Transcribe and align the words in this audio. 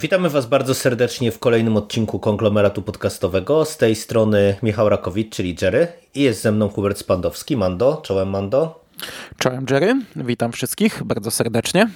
Witamy 0.00 0.30
Was 0.30 0.46
bardzo 0.46 0.74
serdecznie 0.74 1.32
w 1.32 1.38
kolejnym 1.38 1.76
odcinku 1.76 2.18
konglomeratu 2.18 2.82
podcastowego. 2.82 3.64
Z 3.64 3.76
tej 3.76 3.96
strony 3.96 4.56
Michał 4.62 4.88
Rakowicz, 4.88 5.34
czyli 5.34 5.56
Jerry, 5.62 5.88
i 6.14 6.22
jest 6.22 6.42
ze 6.42 6.52
mną 6.52 6.68
Hubert 6.68 6.98
Spandowski. 6.98 7.56
Mando, 7.56 8.00
czołem 8.04 8.30
Mando. 8.30 8.84
Czołem 9.38 9.66
Jerry, 9.70 9.94
witam 10.16 10.52
wszystkich 10.52 11.02
bardzo 11.04 11.30
serdecznie. 11.30 11.88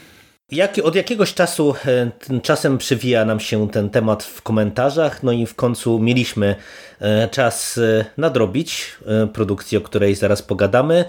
Jak, 0.51 0.79
od 0.85 0.95
jakiegoś 0.95 1.35
czasu 1.35 1.75
e, 1.87 2.11
czasem 2.43 2.79
przywija 2.79 3.25
nam 3.25 3.41
się 3.41 3.71
ten 3.71 3.91
temat 3.91 4.23
w 4.23 4.43
komentarzach, 4.43 5.23
no 5.23 5.33
i 5.33 5.47
w 5.47 5.55
końcu 5.55 5.99
mieliśmy 5.99 6.57
e, 7.01 7.29
czas 7.29 7.79
e, 7.79 8.05
nadrobić 8.17 8.97
produkcję, 9.33 9.79
o 9.79 9.83
której 9.83 10.15
zaraz 10.15 10.43
pogadamy 10.43 11.05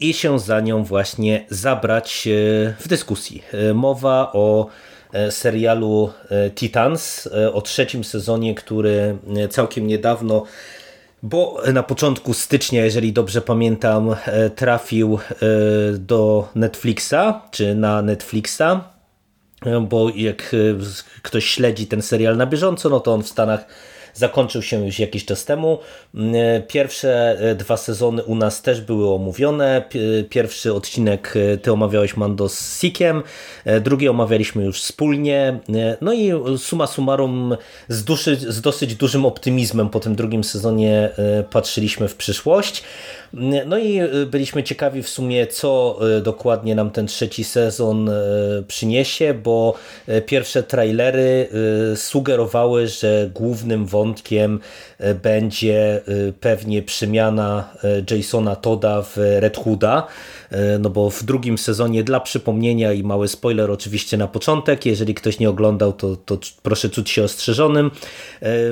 i 0.00 0.14
się 0.14 0.38
za 0.38 0.60
nią 0.60 0.84
właśnie 0.84 1.44
zabrać 1.48 2.28
w 2.80 2.88
dyskusji. 2.88 3.42
Mowa 3.74 4.32
o 4.32 4.66
serialu 5.30 6.12
Titans, 6.54 7.28
o 7.52 7.62
trzecim 7.62 8.04
sezonie, 8.04 8.54
który 8.54 9.18
całkiem 9.50 9.86
niedawno 9.86 10.46
bo 11.22 11.62
na 11.72 11.82
początku 11.82 12.34
stycznia, 12.34 12.84
jeżeli 12.84 13.12
dobrze 13.12 13.40
pamiętam, 13.40 14.16
e, 14.26 14.50
trafił 14.50 15.18
e, 15.18 15.36
do 15.98 16.48
Netflixa, 16.54 17.14
czy 17.50 17.74
na 17.74 18.02
Netflixa, 18.02 18.60
e, 19.66 19.80
bo 19.80 20.08
jak 20.08 20.56
ktoś 21.22 21.44
śledzi 21.44 21.86
ten 21.86 22.02
serial 22.02 22.36
na 22.36 22.46
bieżąco, 22.46 22.88
no 22.88 23.00
to 23.00 23.14
on 23.14 23.22
w 23.22 23.28
Stanach 23.28 23.64
zakończył 24.14 24.62
się 24.62 24.86
już 24.86 24.98
jakiś 24.98 25.24
czas 25.24 25.44
temu. 25.44 25.78
Mm, 26.14 26.34
e, 26.34 26.60
pierwsze 26.60 27.38
e, 27.40 27.54
dwa 27.54 27.76
sezony 27.76 28.24
u 28.24 28.34
nas 28.34 28.62
też 28.62 28.80
były 28.80 29.14
omówione. 29.14 29.84
Pierwszy 30.28 30.74
odcinek 30.74 31.34
e, 31.36 31.56
ty 31.56 31.72
omawiałeś 31.72 32.16
Mando 32.16 32.48
z 32.48 32.80
Sikiem, 32.80 33.22
drugi 33.80 34.08
omawialiśmy 34.08 34.64
już 34.64 34.82
wspólnie. 34.82 35.58
No 36.00 36.12
i 36.12 36.32
suma 36.58 36.86
summarum 36.86 37.56
z, 37.88 38.04
duszy, 38.04 38.36
z 38.36 38.60
dosyć 38.60 38.94
dużym 38.94 39.26
optymizmem 39.26 39.88
po 39.88 40.00
tym 40.00 40.14
drugim 40.14 40.44
sezonie 40.44 41.10
patrzyliśmy 41.50 42.08
w 42.08 42.16
przyszłość. 42.16 42.82
No 43.66 43.78
i 43.78 44.00
byliśmy 44.26 44.62
ciekawi 44.62 45.02
w 45.02 45.08
sumie, 45.08 45.46
co 45.46 45.98
dokładnie 46.22 46.74
nam 46.74 46.90
ten 46.90 47.06
trzeci 47.06 47.44
sezon 47.44 48.10
przyniesie, 48.68 49.34
bo 49.34 49.74
pierwsze 50.26 50.62
trailery 50.62 51.48
sugerowały, 51.96 52.88
że 52.88 53.30
głównym 53.34 53.86
wątkiem 53.86 53.99
wątkiem 54.00 54.60
e, 54.98 55.14
będzie 55.14 55.96
e, 55.96 56.32
pewnie 56.40 56.82
przemiana 56.82 57.74
e, 58.10 58.16
Jasona 58.16 58.56
Toda 58.56 59.02
w 59.02 59.16
Red 59.16 59.56
Hooda, 59.56 60.06
no 60.80 60.90
bo 60.90 61.10
w 61.10 61.24
drugim 61.24 61.58
sezonie 61.58 62.04
dla 62.04 62.20
przypomnienia 62.20 62.92
i 62.92 63.02
mały 63.02 63.28
spoiler 63.28 63.70
oczywiście 63.70 64.16
na 64.16 64.28
początek, 64.28 64.86
jeżeli 64.86 65.14
ktoś 65.14 65.38
nie 65.38 65.50
oglądał 65.50 65.92
to, 65.92 66.16
to 66.16 66.38
proszę 66.62 66.90
czuć 66.90 67.10
się 67.10 67.24
ostrzeżonym, 67.24 67.90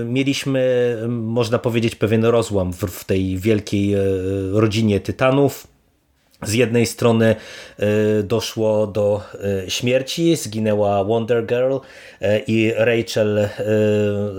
mieliśmy 0.04 0.96
można 1.08 1.58
powiedzieć 1.58 1.94
pewien 1.94 2.24
rozłam 2.24 2.72
w, 2.72 2.82
w 2.82 3.04
tej 3.04 3.38
wielkiej 3.38 3.94
rodzinie 4.52 5.00
Tytanów, 5.00 5.66
z 6.42 6.52
jednej 6.52 6.86
strony 6.86 7.36
e, 7.78 8.22
doszło 8.22 8.86
do 8.86 9.22
e, 9.64 9.70
śmierci, 9.70 10.36
zginęła 10.36 11.04
Wonder 11.04 11.46
Girl 11.46 11.76
e, 12.20 12.38
i 12.38 12.72
Rachel 12.76 13.48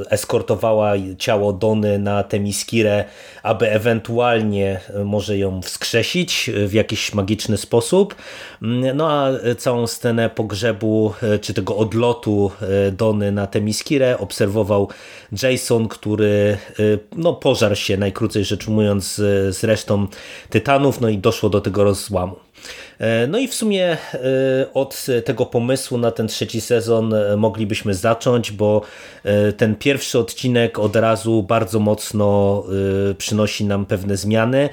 eskortowała 0.10 0.94
ciało 1.18 1.54
Dony 1.54 2.00
na 2.00 2.24
Temiskirę, 2.24 3.06
aby 3.44 3.72
ewentualnie 3.72 4.80
może 5.06 5.38
ją 5.38 5.62
wskrzesić 5.62 6.52
w 6.68 6.74
jakiś 6.74 7.14
magiczny 7.14 7.58
sposób. 7.58 8.16
Mm, 8.62 8.98
no 8.98 9.12
a 9.12 9.32
całą 9.58 9.88
scenę 9.88 10.30
pogrzebu, 10.30 11.14
czy 11.42 11.54
tego 11.54 11.78
odlotu 11.78 12.52
Dony 12.92 13.32
na 13.32 13.48
Temiskirę 13.48 14.18
obserwował 14.18 14.90
Jason, 15.44 15.88
który 15.88 16.58
no, 17.16 17.34
pożarł 17.34 17.76
się, 17.76 17.98
najkrócej 17.98 18.46
rzecz 18.46 18.68
ujmując, 18.68 19.16
z 19.50 19.64
resztą 19.64 20.08
Tytanów, 20.50 21.02
no 21.02 21.10
i 21.10 21.18
doszło 21.18 21.50
do 21.50 21.62
tego 21.62 21.84
rozłamu. 21.90 22.36
E, 23.00 23.28
no 23.28 23.38
i 23.38 23.48
w 23.48 23.54
sumie 23.54 23.98
e, 24.14 24.18
od 24.74 25.06
tego 25.26 25.46
pomysłu 25.46 25.98
na 25.98 26.12
ten 26.12 26.28
trzeci 26.28 26.62
sezon 26.62 27.14
e, 27.14 27.38
moglibyśmy 27.38 27.94
zacząć, 27.94 28.52
bo 28.52 28.82
ten 29.58 29.76
pierwszy 29.76 30.20
odcinek 30.20 30.80
od 30.80 30.96
razu 30.96 31.44
bardzo 31.44 31.80
mocno 31.80 32.64
przynosi 33.18 33.66
nam 33.66 33.86
pewne 33.86 34.18
zmiany 34.18 34.70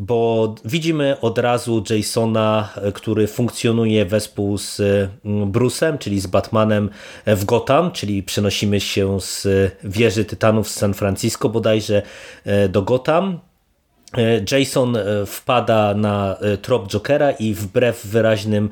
bo 0.00 0.54
widzimy 0.64 1.20
od 1.20 1.38
razu 1.38 1.84
Jasona, 1.90 2.74
który 2.94 3.26
funkcjonuje 3.26 4.04
wespół 4.04 4.58
z 4.58 4.80
Bruce'em, 5.24 5.98
czyli 5.98 6.20
z 6.20 6.26
Batmanem 6.26 6.90
w 7.26 7.44
Gotham, 7.44 7.92
czyli 7.92 8.22
przenosimy 8.22 8.80
się 8.80 9.20
z 9.20 9.46
wieży 9.84 10.24
Tytanów 10.24 10.68
z 10.68 10.74
San 10.74 10.94
Francisco 10.94 11.48
bodajże 11.48 12.02
do 12.68 12.82
Gotham. 12.82 13.40
E, 14.16 14.40
Jason 14.50 14.96
e, 14.96 15.26
wpada 15.26 15.94
na 15.94 16.36
e, 16.40 16.56
trop 16.56 16.88
Jokera 16.92 17.30
i 17.30 17.54
wbrew 17.54 18.06
wyraźnym, 18.06 18.70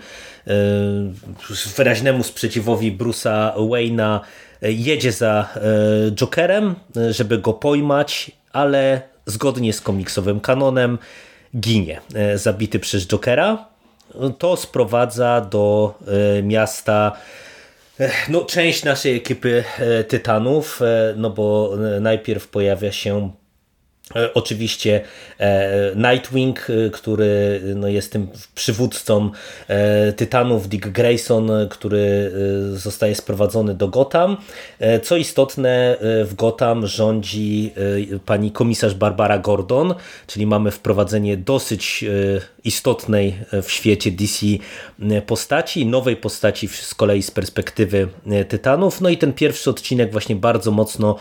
wyraźnemu 1.76 2.22
sprzeciwowi 2.22 2.92
Bruce'a 2.92 3.52
Wayne'a 3.56 4.20
jedzie 4.62 5.12
za 5.12 5.48
Jokerem, 6.14 6.75
żeby 7.10 7.38
go 7.38 7.52
pojmać, 7.52 8.30
ale 8.52 9.02
zgodnie 9.26 9.72
z 9.72 9.80
komiksowym 9.80 10.41
kanonem 10.41 10.98
ginie, 11.60 12.00
zabity 12.34 12.78
przez 12.78 13.06
Jokera. 13.06 13.66
To 14.38 14.56
sprowadza 14.56 15.41
do 15.41 15.94
miasta 16.42 17.12
no, 18.28 18.44
część 18.44 18.84
naszej 18.84 19.16
ekipy 19.16 19.64
Tytanów, 20.08 20.80
no 21.16 21.30
bo 21.30 21.72
najpierw 22.00 22.48
pojawia 22.48 22.92
się 22.92 23.30
oczywiście 24.34 25.00
e, 25.39 25.93
Nightwing, 25.97 26.71
e, 26.71 26.91
który 26.91 27.61
no, 27.77 27.89
jest 27.89 28.12
tym 28.12 28.28
przywódcą 28.55 29.31
Tytanów, 30.17 30.69
Dick 30.69 30.89
Grayson, 30.89 31.50
który 31.71 32.33
zostaje 32.72 33.15
sprowadzony 33.15 33.75
do 33.75 33.89
Gotham. 33.89 34.37
Co 35.03 35.17
istotne, 35.17 35.97
w 36.00 36.34
Gotham 36.37 36.87
rządzi 36.87 37.72
pani 38.27 38.50
komisarz 38.50 38.94
Barbara 38.94 39.39
Gordon, 39.39 39.94
czyli 40.27 40.47
mamy 40.47 40.71
wprowadzenie 40.71 41.37
dosyć 41.37 42.05
istotnej 42.66 43.38
w 43.62 43.71
świecie 43.71 44.10
DC 44.10 44.47
postaci, 45.27 45.87
nowej 45.87 46.16
postaci 46.16 46.69
z 46.69 46.94
kolei 46.94 47.22
z 47.22 47.31
perspektywy 47.31 48.09
Tytanów. 48.49 49.00
No 49.00 49.09
i 49.09 49.19
ten 49.19 49.32
pierwszy 49.32 49.71
odcinek 49.71 50.12
właśnie 50.12 50.37
bardzo 50.37 50.71
mocno 50.71 51.16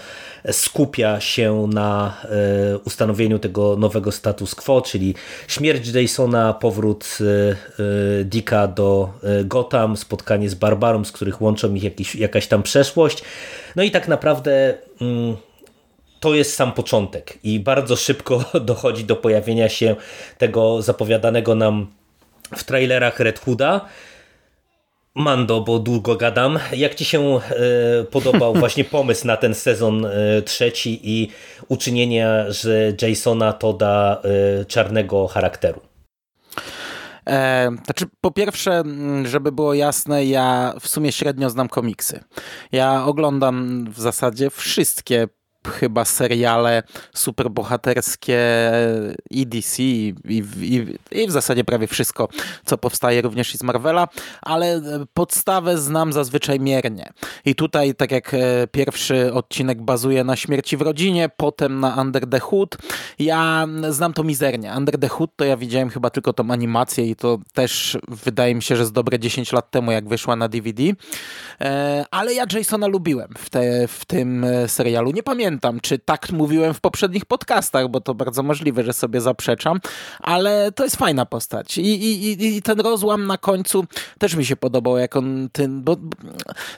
skupia 0.52 1.20
się 1.20 1.68
na 1.74 2.18
e, 2.24 2.78
ustanowieniu 2.78 3.40
tego 3.40 3.76
nowego 3.78 4.12
status 4.12 4.56
quo, 4.56 4.82
czyli 4.82 5.16
śmierć 5.48 5.88
Jasona, 5.88 6.54
powrót 6.54 7.18
e, 7.22 7.56
e, 8.22 8.24
Dicka 8.24 8.68
do 8.68 9.10
Gotham, 9.44 9.98
spotkanie 9.98 10.50
z 10.50 10.56
Barbarą, 10.56 11.06
z 11.06 11.12
których 11.12 11.42
łączą 11.42 11.74
ich 11.74 11.84
jakiś, 11.84 12.16
jakaś 12.16 12.48
tam 12.48 12.64
przeszłość. 12.64 13.24
No 13.76 13.84
i 13.84 13.92
tak 13.92 14.08
naprawdę 14.08 14.78
mm, 15.02 15.36
to 16.20 16.36
jest 16.36 16.56
sam 16.56 16.72
początek 16.72 17.40
i 17.44 17.60
bardzo 17.60 17.96
szybko 17.96 18.44
dochodzi 18.60 19.06
do 19.06 19.16
pojawienia 19.16 19.70
się 19.70 19.96
tego 20.38 20.82
zapowiadanego 20.82 21.56
nam 21.56 21.88
w 22.56 22.64
trailerach 22.64 23.20
Red 23.20 23.40
Hooda, 23.40 23.86
Mando, 25.16 25.62
bo 25.62 25.80
długo 25.80 26.16
gadam. 26.16 26.60
Jak 26.74 26.96
Ci 26.96 27.06
się 27.06 27.40
e, 27.40 27.40
podobał 28.04 28.54
właśnie 28.64 28.84
pomysł 28.84 29.28
na 29.28 29.38
ten 29.38 29.56
sezon 29.56 30.06
e, 30.06 30.42
trzeci 30.42 31.00
i 31.04 31.32
uczynienie, 31.68 32.46
że 32.50 32.94
Jasona 33.02 33.54
to 33.54 33.74
da 33.74 34.22
e, 34.62 34.66
czarnego 34.66 35.28
charakteru? 35.28 35.82
E, 37.28 37.70
znaczy, 37.86 38.06
po 38.22 38.32
pierwsze, 38.32 38.84
żeby 39.24 39.52
było 39.52 39.74
jasne, 39.74 40.26
ja 40.26 40.74
w 40.80 40.88
sumie 40.88 41.12
średnio 41.12 41.50
znam 41.50 41.70
komiksy. 41.70 42.24
Ja 42.72 43.06
oglądam 43.06 43.86
w 43.92 44.02
zasadzie 44.02 44.50
wszystkie 44.50 45.28
chyba 45.70 46.06
seriale 46.06 46.84
superbohaterskie 47.14 48.72
i 49.32 49.48
DC 49.48 49.84
i, 49.84 50.14
i, 50.30 50.44
i, 51.12 51.28
w 51.28 51.32
zasadzie 51.32 51.64
prawie 51.64 51.88
wszystko, 51.88 52.28
co 52.66 52.78
powstaje 52.78 53.22
również 53.22 53.56
i 53.56 53.58
z 53.58 53.64
Marvela, 53.64 54.08
ale 54.42 54.82
podstawę 55.14 55.78
znam 55.78 56.14
zazwyczaj 56.14 56.60
miernie. 56.60 57.14
I 57.46 57.56
tutaj, 57.56 57.96
tak 57.96 58.12
jak 58.12 58.34
e, 58.34 58.68
pierwszy 58.72 59.34
odcinek 59.34 59.82
bazuje 59.82 60.24
na 60.24 60.36
śmierci 60.36 60.78
w 60.78 60.82
rodzinie, 60.82 61.30
potem 61.38 61.80
na 61.80 62.02
Under 62.02 62.30
the 62.30 62.40
Hood, 62.40 62.78
ja 63.20 63.68
znam 63.90 64.14
to 64.14 64.24
mizernie. 64.24 64.74
Under 64.78 65.00
the 65.00 65.08
Hood 65.08 65.32
to 65.36 65.46
ja 65.46 65.58
widziałem 65.58 65.90
chyba 65.90 66.10
tylko 66.10 66.34
tą 66.34 66.52
animację 66.52 67.10
i 67.10 67.16
to 67.16 67.40
też 67.54 67.98
wydaje 68.08 68.56
mi 68.56 68.62
się, 68.62 68.76
że 68.76 68.86
z 68.86 68.92
dobre 68.92 69.20
10 69.20 69.52
lat 69.52 69.72
temu, 69.72 69.92
jak 69.92 70.08
wyszła 70.08 70.36
na 70.36 70.48
DVD. 70.48 70.84
E, 71.62 72.06
ale 72.12 72.34
ja 72.34 72.46
Jasona 72.54 72.88
lubiłem 72.88 73.30
w, 73.38 73.50
te, 73.50 73.88
w 73.88 74.06
tym 74.06 74.44
e, 74.44 74.68
serialu. 74.68 75.12
Nie 75.12 75.24
pamiętam 75.24 75.55
pamiętam, 75.60 75.80
czy 75.80 76.00
tak 76.00 76.32
mówiłem 76.32 76.74
w 76.74 76.82
poprzednich 76.82 77.26
podcastach, 77.26 77.88
bo 77.88 78.02
to 78.02 78.14
bardzo 78.16 78.44
możliwe, 78.44 78.84
że 78.84 78.94
sobie 78.94 79.22
zaprzeczam, 79.22 79.80
ale 80.20 80.72
to 80.72 80.84
jest 80.84 80.96
fajna 80.96 81.26
postać. 81.26 81.78
I, 81.78 81.82
i, 81.82 82.58
i 82.58 82.62
ten 82.62 82.80
rozłam 82.80 83.28
na 83.28 83.38
końcu 83.38 83.86
też 84.20 84.36
mi 84.36 84.46
się 84.46 84.56
podobał, 84.56 84.98
jak 84.98 85.16
on 85.16 85.50
ten, 85.52 85.82
bo 85.82 85.98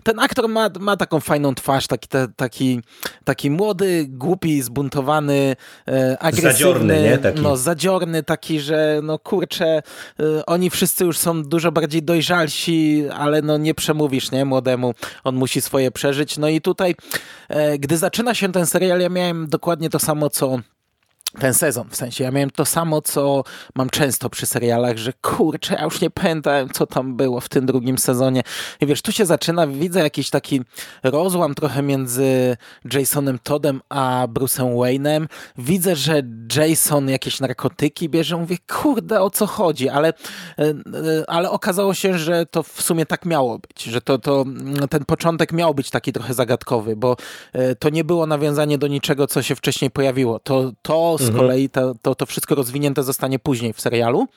ten 0.03 0.19
aktor 0.19 0.49
ma, 0.49 0.69
ma 0.79 0.97
taką 0.97 1.19
fajną 1.19 1.55
twarz, 1.55 1.87
taki, 1.87 2.07
te, 2.07 2.27
taki, 2.35 2.81
taki 3.23 3.51
młody, 3.51 4.05
głupi, 4.09 4.61
zbuntowany, 4.61 5.55
e, 5.87 6.17
agresywny. 6.19 6.51
Zadziorny, 6.51 7.01
nie? 7.01 7.17
Taki. 7.17 7.41
No, 7.41 7.57
zadziorny, 7.57 8.23
taki, 8.23 8.59
że 8.59 8.99
no 9.03 9.19
kurczę, 9.19 9.65
e, 10.19 10.45
oni 10.45 10.69
wszyscy 10.69 11.05
już 11.05 11.17
są 11.17 11.43
dużo 11.43 11.71
bardziej 11.71 12.03
dojrzalsi, 12.03 13.03
ale 13.17 13.41
no 13.41 13.57
nie 13.57 13.73
przemówisz, 13.73 14.31
nie? 14.31 14.45
Młodemu. 14.45 14.93
On 15.23 15.35
musi 15.35 15.61
swoje 15.61 15.91
przeżyć. 15.91 16.37
No 16.37 16.49
i 16.49 16.61
tutaj, 16.61 16.95
e, 17.49 17.77
gdy 17.77 17.97
zaczyna 17.97 18.33
się 18.35 18.51
ten 18.51 18.65
serial, 18.67 18.99
ja 18.99 19.09
miałem 19.09 19.47
dokładnie 19.47 19.89
to 19.89 19.99
samo, 19.99 20.29
co 20.29 20.59
ten 21.39 21.53
sezon, 21.53 21.89
w 21.89 21.95
sensie 21.95 22.23
ja 22.23 22.31
miałem 22.31 22.49
to 22.49 22.65
samo, 22.65 23.01
co 23.01 23.43
mam 23.75 23.89
często 23.89 24.29
przy 24.29 24.45
serialach, 24.45 24.97
że 24.97 25.13
kurczę, 25.13 25.73
ja 25.73 25.83
już 25.83 26.01
nie 26.01 26.09
pamiętam, 26.09 26.69
co 26.69 26.87
tam 26.87 27.15
było 27.15 27.41
w 27.41 27.49
tym 27.49 27.65
drugim 27.65 27.97
sezonie. 27.97 28.41
I 28.81 28.85
wiesz, 28.85 29.01
tu 29.01 29.11
się 29.11 29.25
zaczyna, 29.25 29.67
widzę 29.67 29.99
jakiś 29.99 30.29
taki 30.29 30.61
rozłam 31.03 31.55
trochę 31.55 31.81
między 31.83 32.57
Jasonem 32.93 33.39
Toddem 33.43 33.81
a 33.89 34.27
Bruce'em 34.33 34.75
Wayne'em. 34.75 35.27
Widzę, 35.57 35.95
że 35.95 36.21
Jason 36.55 37.09
jakieś 37.09 37.39
narkotyki 37.39 38.09
bierze, 38.09 38.37
mówię, 38.37 38.57
kurde, 38.67 39.21
o 39.21 39.29
co 39.29 39.47
chodzi, 39.47 39.89
ale, 39.89 40.07
e, 40.07 40.13
e, 40.63 40.73
ale 41.27 41.51
okazało 41.51 41.93
się, 41.93 42.17
że 42.17 42.45
to 42.45 42.63
w 42.63 42.81
sumie 42.81 43.05
tak 43.05 43.25
miało 43.25 43.59
być, 43.59 43.83
że 43.83 44.01
to, 44.01 44.17
to 44.19 44.45
ten 44.89 45.05
początek 45.05 45.51
miał 45.51 45.73
być 45.73 45.89
taki 45.89 46.13
trochę 46.13 46.33
zagadkowy, 46.33 46.95
bo 46.95 47.15
e, 47.53 47.75
to 47.75 47.89
nie 47.89 48.03
było 48.03 48.27
nawiązanie 48.27 48.77
do 48.77 48.87
niczego, 48.87 49.27
co 49.27 49.41
się 49.41 49.55
wcześniej 49.55 49.91
pojawiło. 49.91 50.39
To, 50.39 50.71
to 50.81 51.17
z 51.27 51.29
mhm. 51.29 51.45
kolei 51.45 51.69
to, 51.69 51.95
to, 52.01 52.15
to 52.15 52.25
wszystko 52.25 52.55
rozwinięte 52.55 53.03
zostanie 53.03 53.39
później 53.39 53.73
w 53.73 53.81
serialu. 53.81 54.27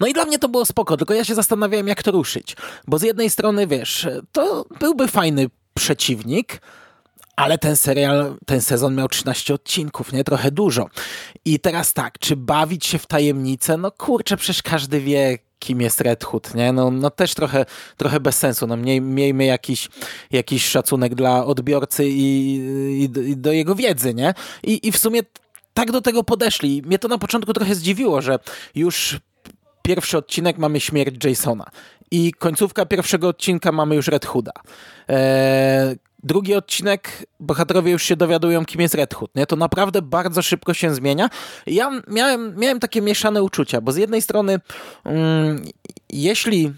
No 0.00 0.06
i 0.06 0.12
dla 0.12 0.24
mnie 0.24 0.38
to 0.38 0.48
było 0.48 0.64
spoko, 0.64 0.96
tylko 0.96 1.14
ja 1.14 1.24
się 1.24 1.34
zastanawiałem, 1.34 1.88
jak 1.88 2.02
to 2.02 2.10
ruszyć. 2.10 2.56
Bo 2.86 2.98
z 2.98 3.02
jednej 3.02 3.30
strony, 3.30 3.66
wiesz, 3.66 4.08
to 4.32 4.64
byłby 4.80 5.08
fajny 5.08 5.50
przeciwnik, 5.74 6.60
ale 7.36 7.58
ten 7.58 7.76
serial, 7.76 8.36
ten 8.46 8.60
sezon 8.60 8.94
miał 8.94 9.08
13 9.08 9.54
odcinków, 9.54 10.12
nie? 10.12 10.24
Trochę 10.24 10.50
dużo. 10.50 10.86
I 11.44 11.60
teraz 11.60 11.92
tak, 11.92 12.18
czy 12.18 12.36
bawić 12.36 12.86
się 12.86 12.98
w 12.98 13.06
tajemnicę? 13.06 13.76
No 13.76 13.90
kurczę, 13.90 14.36
przecież 14.36 14.62
każdy 14.62 15.00
wie, 15.00 15.38
kim 15.58 15.80
jest 15.80 16.00
Red 16.00 16.24
Hood, 16.24 16.54
nie? 16.54 16.72
No, 16.72 16.90
no 16.90 17.10
też 17.10 17.34
trochę, 17.34 17.66
trochę 17.96 18.20
bez 18.20 18.38
sensu. 18.38 18.66
No, 18.66 18.76
miej, 18.76 19.00
miejmy 19.00 19.44
jakiś, 19.44 19.88
jakiś 20.30 20.66
szacunek 20.66 21.14
dla 21.14 21.46
odbiorcy 21.46 22.08
i, 22.08 22.54
i, 23.04 23.30
i 23.30 23.36
do 23.36 23.52
jego 23.52 23.74
wiedzy, 23.74 24.14
nie? 24.14 24.34
I, 24.62 24.88
I 24.88 24.92
w 24.92 24.98
sumie 24.98 25.20
tak 25.78 25.92
do 25.92 26.00
tego 26.00 26.24
podeszli. 26.24 26.82
Mnie 26.86 26.98
to 26.98 27.08
na 27.08 27.18
początku 27.18 27.52
trochę 27.52 27.74
zdziwiło, 27.74 28.22
że 28.22 28.38
już 28.74 29.20
pierwszy 29.82 30.18
odcinek 30.18 30.58
mamy 30.58 30.80
śmierć 30.80 31.24
Jasona 31.24 31.66
i 32.10 32.32
końcówka 32.32 32.86
pierwszego 32.86 33.28
odcinka 33.28 33.72
mamy 33.72 33.94
już 33.94 34.08
Red 34.08 34.26
Hooda. 34.26 34.52
Eee, 35.08 35.96
drugi 36.22 36.54
odcinek 36.54 37.26
bohaterowie 37.40 37.92
już 37.92 38.02
się 38.02 38.16
dowiadują, 38.16 38.64
kim 38.64 38.80
jest 38.80 38.94
Red 38.94 39.14
Hood. 39.14 39.34
Nie? 39.34 39.46
To 39.46 39.56
naprawdę 39.56 40.02
bardzo 40.02 40.42
szybko 40.42 40.74
się 40.74 40.94
zmienia. 40.94 41.30
Ja 41.66 41.90
miałem, 42.08 42.56
miałem 42.56 42.80
takie 42.80 43.02
mieszane 43.02 43.42
uczucia, 43.42 43.80
bo 43.80 43.92
z 43.92 43.96
jednej 43.96 44.22
strony 44.22 44.60
mm, 45.04 45.64
jeśli 46.10 46.72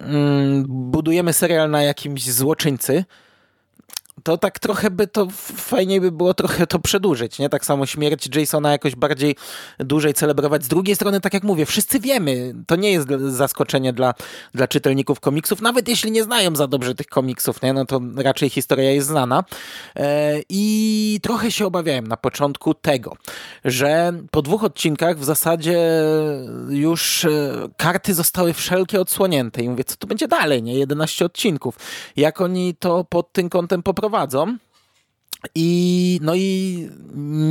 mm, 0.00 0.64
budujemy 0.68 1.32
serial 1.32 1.70
na 1.70 1.82
jakimś 1.82 2.30
złoczyńcy, 2.30 3.04
to 4.28 4.38
tak 4.38 4.58
trochę 4.58 4.90
by 4.90 5.06
to 5.06 5.28
fajniej 5.56 6.00
by 6.00 6.12
było 6.12 6.34
trochę 6.34 6.66
to 6.66 6.78
przedłużyć, 6.78 7.38
nie? 7.38 7.48
Tak 7.48 7.64
samo 7.64 7.86
śmierć 7.86 8.36
Jasona 8.36 8.72
jakoś 8.72 8.96
bardziej 8.96 9.36
dłużej 9.78 10.14
celebrować. 10.14 10.64
Z 10.64 10.68
drugiej 10.68 10.96
strony, 10.96 11.20
tak 11.20 11.34
jak 11.34 11.42
mówię, 11.42 11.66
wszyscy 11.66 12.00
wiemy, 12.00 12.54
to 12.66 12.76
nie 12.76 12.92
jest 12.92 13.08
zaskoczenie 13.28 13.92
dla, 13.92 14.14
dla 14.54 14.68
czytelników 14.68 15.20
komiksów, 15.20 15.62
nawet 15.62 15.88
jeśli 15.88 16.10
nie 16.10 16.22
znają 16.22 16.56
za 16.56 16.66
dobrze 16.66 16.94
tych 16.94 17.06
komiksów, 17.06 17.62
nie? 17.62 17.72
No 17.72 17.84
to 17.84 18.00
raczej 18.16 18.50
historia 18.50 18.90
jest 18.92 19.08
znana. 19.08 19.44
E, 19.96 20.34
I 20.48 21.20
trochę 21.22 21.50
się 21.50 21.66
obawiałem 21.66 22.06
na 22.06 22.16
początku 22.16 22.74
tego, 22.74 23.16
że 23.64 24.12
po 24.30 24.42
dwóch 24.42 24.64
odcinkach 24.64 25.18
w 25.18 25.24
zasadzie 25.24 25.78
już 26.68 27.24
e, 27.24 27.30
karty 27.76 28.14
zostały 28.14 28.52
wszelkie 28.52 29.00
odsłonięte 29.00 29.62
i 29.62 29.68
mówię, 29.68 29.84
co 29.84 29.96
tu 29.96 30.06
będzie 30.06 30.28
dalej, 30.28 30.62
nie? 30.62 30.74
11 30.74 31.24
odcinków. 31.24 31.76
Jak 32.16 32.40
oni 32.40 32.74
to 32.74 33.04
pod 33.04 33.32
tym 33.32 33.48
kątem 33.48 33.82
poprowadzą? 33.82 34.17
Prowadzą. 34.18 34.56
I 35.54 36.20
no 36.22 36.34
i 36.34 36.88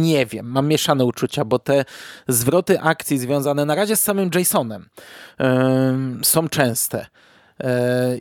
nie 0.04 0.26
wiem, 0.26 0.52
mam 0.52 0.68
mieszane 0.68 1.06
uczucia, 1.06 1.46
bo 1.46 1.60
te 1.60 1.86
zwroty 2.28 2.82
akcji 2.82 3.20
związane 3.20 3.66
na 3.66 3.76
razie 3.76 3.96
z 3.96 4.02
samym 4.02 4.30
Jasonem 4.36 4.90
yy, 5.40 5.46
są 6.24 6.50
częste. 6.50 7.06
Yy, 7.60 7.68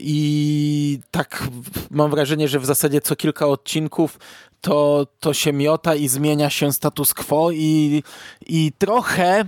I 0.00 0.98
tak 1.10 1.48
mam 1.90 2.10
wrażenie, 2.10 2.48
że 2.48 2.60
w 2.60 2.66
zasadzie 2.66 3.00
co 3.00 3.16
kilka 3.16 3.46
odcinków 3.46 4.18
to, 4.60 5.06
to 5.20 5.34
się 5.34 5.52
miota 5.52 5.94
i 5.94 6.08
zmienia 6.08 6.50
się 6.50 6.72
status 6.72 7.14
quo 7.14 7.50
i, 7.50 8.02
i 8.46 8.72
trochę, 8.78 9.44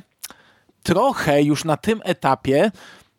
trochę 0.82 1.42
już 1.42 1.64
na 1.64 1.76
tym 1.76 2.00
etapie 2.04 2.70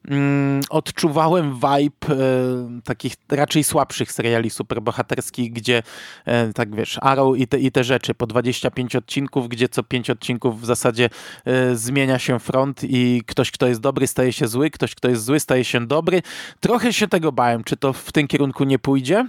mm, 0.07 0.61
odczuwałem 0.69 1.53
vibe 1.55 2.07
e, 2.09 2.81
takich 2.83 3.13
raczej 3.29 3.63
słabszych 3.63 4.11
seriali 4.11 4.49
superbohaterskich, 4.49 5.53
gdzie 5.53 5.83
e, 6.25 6.53
tak 6.53 6.75
wiesz, 6.75 6.97
Arrow 7.01 7.37
i 7.37 7.47
te, 7.47 7.59
i 7.59 7.71
te 7.71 7.83
rzeczy 7.83 8.13
po 8.13 8.27
25 8.27 8.95
odcinków, 8.95 9.49
gdzie 9.49 9.69
co 9.69 9.83
5 9.83 10.09
odcinków 10.09 10.61
w 10.61 10.65
zasadzie 10.65 11.09
e, 11.45 11.75
zmienia 11.75 12.19
się 12.19 12.39
front 12.39 12.83
i 12.83 13.21
ktoś, 13.25 13.51
kto 13.51 13.67
jest 13.67 13.81
dobry 13.81 14.07
staje 14.07 14.33
się 14.33 14.47
zły, 14.47 14.69
ktoś, 14.69 14.95
kto 14.95 15.09
jest 15.09 15.23
zły 15.23 15.39
staje 15.39 15.63
się 15.63 15.87
dobry. 15.87 16.21
Trochę 16.59 16.93
się 16.93 17.07
tego 17.07 17.31
bałem, 17.31 17.63
czy 17.63 17.77
to 17.77 17.93
w 17.93 18.11
tym 18.11 18.27
kierunku 18.27 18.63
nie 18.63 18.79
pójdzie. 18.79 19.25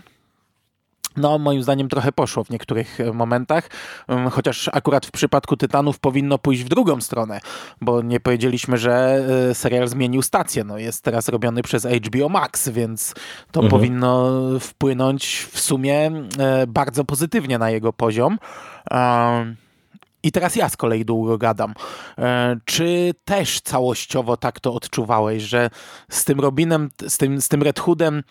No, 1.17 1.39
moim 1.39 1.63
zdaniem 1.63 1.89
trochę 1.89 2.13
poszło 2.13 2.45
w 2.45 2.51
niektórych 2.51 3.01
e, 3.01 3.13
momentach, 3.13 3.71
chociaż 4.31 4.71
akurat 4.73 5.07
w 5.07 5.11
przypadku 5.11 5.57
Tytanów 5.57 5.99
powinno 5.99 6.39
pójść 6.39 6.63
w 6.63 6.69
drugą 6.69 7.01
stronę, 7.01 7.41
bo 7.81 8.03
nie 8.03 8.21
powiedzieliśmy, 8.21 8.79
że 8.79 9.25
e, 9.51 9.55
serial 9.55 9.89
zmienił 9.89 10.23
stację. 10.23 10.65
No, 10.65 10.79
jest 10.79 11.05
teraz 11.05 11.29
robiony 11.29 11.63
przez 11.63 11.87
HBO 11.87 12.29
Max, 12.29 12.69
więc 12.69 13.15
to 13.53 13.61
mhm. 13.61 13.71
powinno 13.71 14.31
wpłynąć 14.61 15.47
w 15.53 15.61
sumie 15.61 16.11
e, 16.39 16.67
bardzo 16.67 17.05
pozytywnie 17.05 17.59
na 17.59 17.71
jego 17.71 17.93
poziom. 17.93 18.39
I 20.23 20.33
teraz 20.33 20.57
ja 20.57 20.69
z 20.69 20.77
kolei 20.77 21.05
długo 21.05 21.39
gadam. 21.39 21.75
Czy 22.65 23.15
też 23.25 23.61
całościowo 23.61 24.37
tak 24.37 24.61
to 24.61 24.75
odczuwałeś, 24.75 25.43
że 25.43 25.71
z 26.09 26.25
tym 26.25 26.41
Robinem, 26.41 26.91
z 27.09 27.19
tym, 27.19 27.41
z 27.41 27.49
tym 27.49 27.63
Red 27.63 27.81
Hoodem 27.81 28.23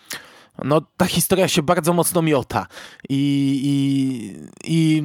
no 0.64 0.80
ta 0.96 1.06
historia 1.06 1.48
się 1.48 1.62
bardzo 1.62 1.92
mocno 1.92 2.22
miota 2.22 2.66
i, 3.08 3.60
i, 3.64 4.74
i 4.74 5.02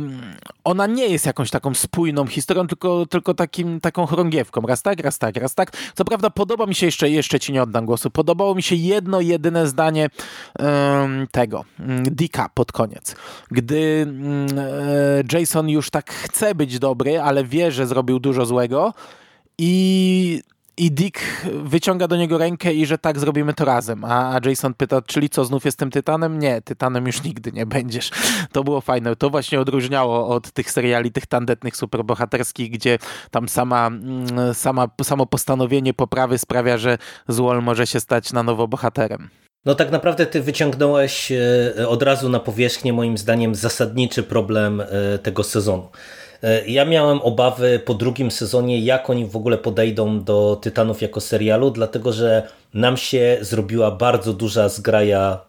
ona 0.64 0.88
nie 0.88 1.08
jest 1.08 1.26
jakąś 1.26 1.50
taką 1.50 1.74
spójną 1.74 2.28
historią, 2.28 2.68
tylko, 2.68 3.06
tylko 3.06 3.34
takim, 3.34 3.80
taką 3.80 4.06
chorągiewką. 4.06 4.62
Raz 4.62 4.82
tak, 4.82 5.00
raz 5.00 5.20
tak, 5.20 5.36
raz 5.36 5.56
tak. 5.56 5.72
Co 5.96 6.06
prawda 6.06 6.30
podoba 6.30 6.66
mi 6.66 6.76
się, 6.76 6.86
jeszcze, 6.86 7.10
jeszcze 7.10 7.40
ci 7.40 7.54
nie 7.54 7.64
oddam 7.64 7.86
głosu, 7.86 8.12
podobało 8.12 8.56
mi 8.56 8.64
się 8.64 8.76
jedno, 8.76 9.22
jedyne 9.22 9.68
zdanie 9.68 10.10
um, 10.60 11.28
tego, 11.32 11.66
um, 11.80 12.04
Dicka 12.04 12.50
pod 12.54 12.72
koniec. 12.72 13.16
Gdy 13.52 14.08
um, 14.08 14.48
Jason 15.32 15.70
już 15.70 15.90
tak 15.90 16.12
chce 16.12 16.56
być 16.56 16.80
dobry, 16.80 17.22
ale 17.22 17.44
wie, 17.44 17.72
że 17.72 17.88
zrobił 17.88 18.20
dużo 18.20 18.46
złego 18.46 18.94
i 19.58 20.42
i 20.78 20.92
Dick 20.92 21.20
wyciąga 21.64 22.08
do 22.08 22.16
niego 22.16 22.38
rękę 22.38 22.74
i 22.74 22.86
że 22.86 22.98
tak 22.98 23.20
zrobimy 23.20 23.54
to 23.54 23.66
razem. 23.66 24.06
A, 24.06 24.40
Jason 24.46 24.74
pyta, 24.74 25.02
czyli 25.02 25.30
co, 25.30 25.46
znów 25.46 25.66
jestem 25.66 25.92
Tytanem? 25.92 26.40
Nie, 26.40 26.62
Tytanem 26.62 27.06
już 27.06 27.24
nigdy 27.24 27.52
nie 27.52 27.66
będziesz. 27.66 28.12
To 28.52 28.64
było 28.64 28.82
fajne. 28.82 29.16
To 29.16 29.30
właśnie 29.30 29.60
odróżniało 29.60 30.28
od 30.28 30.52
tych 30.52 30.72
seriali, 30.72 31.12
tych 31.12 31.26
tandetnych, 31.26 31.78
superbohaterskich, 31.78 32.72
gdzie 32.72 33.00
tam 33.32 33.50
sama, 33.50 33.88
mm, 33.88 34.54
sama, 34.54 34.88
samo 35.04 35.26
postanowienie 35.26 35.94
poprawy 35.94 36.38
sprawia, 36.38 36.78
że 36.78 36.98
Złol 37.28 37.62
może 37.62 37.88
się 37.88 38.00
stać 38.00 38.34
na 38.34 38.44
nowo 38.44 38.68
bohaterem. 38.68 39.30
No 39.66 39.76
tak 39.76 39.92
naprawdę 39.92 40.26
ty 40.26 40.42
wyciągnąłeś 40.42 41.32
e, 41.32 41.88
od 41.88 42.04
razu 42.04 42.30
na 42.30 42.40
powierzchnię 42.40 42.94
moim 42.94 43.18
zdaniem 43.18 43.56
zasadniczy 43.56 44.24
problem 44.24 44.82
e, 44.82 45.20
tego 45.20 45.44
sezonu. 45.44 45.90
E, 46.44 46.68
ja 46.68 46.86
miałem 46.86 47.22
obawy 47.22 47.80
po 47.86 47.94
drugim 47.94 48.32
sezonie, 48.32 48.80
jak 48.80 49.10
oni 49.10 49.26
w 49.26 49.36
ogóle 49.36 49.58
podejdą 49.58 50.24
do 50.24 50.60
Tytanów 50.62 51.02
jako 51.02 51.22
serialu, 51.22 51.72
dlatego 51.72 52.14
że 52.14 52.48
nam 52.74 52.98
się 52.98 53.38
zrobiła 53.42 53.92
bardzo 53.92 54.34
duża 54.34 54.70
zgraja 54.70 55.40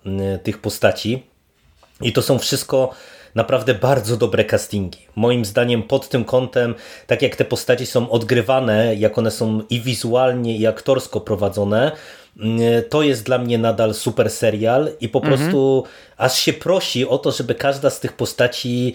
tych 0.43 0.59
postaci. 0.59 1.23
I 2.00 2.12
to 2.12 2.23
są 2.23 2.38
wszystko 2.38 2.90
naprawdę 3.35 3.75
bardzo 3.75 4.16
dobre 4.16 4.45
castingi. 4.45 4.99
Moim 5.16 5.45
zdaniem 5.45 5.83
pod 5.83 6.09
tym 6.09 6.25
kątem, 6.25 6.75
tak 7.07 7.23
jak 7.23 7.37
te 7.37 7.45
postaci 7.45 7.87
są 7.87 8.11
odgrywane, 8.11 8.95
jak 8.95 9.19
one 9.19 9.31
są 9.31 9.62
i 9.71 9.81
wizualnie 9.81 10.57
i 10.57 10.66
aktorsko 10.66 11.21
prowadzone, 11.21 11.93
to 12.88 13.02
jest 13.02 13.25
dla 13.25 13.38
mnie 13.38 13.59
nadal 13.59 13.95
super 13.95 14.31
serial 14.31 14.90
i 15.00 15.09
po 15.09 15.19
mhm. 15.19 15.37
prostu 15.37 15.85
aż 16.16 16.38
się 16.38 16.52
prosi 16.52 17.07
o 17.07 17.19
to, 17.19 17.33
żeby 17.33 17.55
każda 17.55 17.90
z 17.90 18.00
tych 18.00 18.12
postaci 18.12 18.95